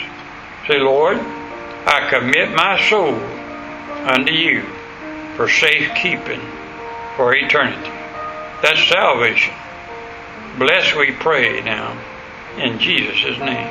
Say, 0.68 0.80
Lord, 0.80 1.18
I 1.18 2.10
commit 2.10 2.50
my 2.56 2.82
soul 2.90 3.14
unto 4.10 4.34
you 4.34 4.64
for 5.36 5.48
safekeeping 5.48 6.42
for 7.16 7.36
eternity. 7.36 7.92
That's 8.64 8.84
salvation. 8.90 9.54
Bless 10.58 10.96
we 10.96 11.12
pray 11.12 11.62
now 11.62 11.96
in 12.58 12.80
Jesus' 12.80 13.38
name. 13.38 13.66